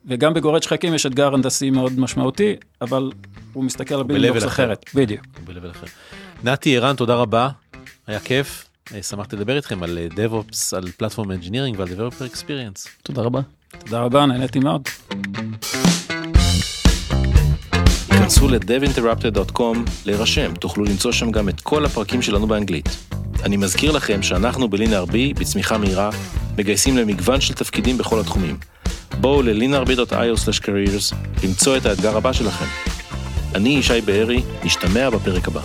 [0.06, 3.12] וגם בגורד שחקים יש אתגר הנדסי מאוד משמעותי, אבל
[3.52, 4.84] הוא מסתכל על building blocks אחרת.
[4.94, 5.20] בדיוק.
[5.70, 5.86] אחר.
[6.44, 7.48] נתי ערן, תודה רבה,
[8.06, 8.68] היה כיף.
[9.02, 12.88] שמחתי לדבר איתכם על DevOps, על Platform Engineering ועל Developer Experience.
[13.02, 13.40] תודה רבה.
[13.78, 14.88] תודה רבה, נהניתי מאוד.
[18.26, 22.88] כנסו ל-devinterrupted.com להירשם, תוכלו למצוא שם גם את כל הפרקים שלנו באנגלית.
[23.44, 26.10] אני מזכיר לכם שאנחנו בלינאר בי, בצמיחה מהירה,
[26.58, 28.56] מגייסים למגוון של תפקידים בכל התחומים.
[29.20, 31.14] בואו ל-linarb.io/careers
[31.44, 32.64] למצוא את האתגר הבא שלכם.
[33.54, 35.60] אני ישי בארי, נשתמע בפרק הבא.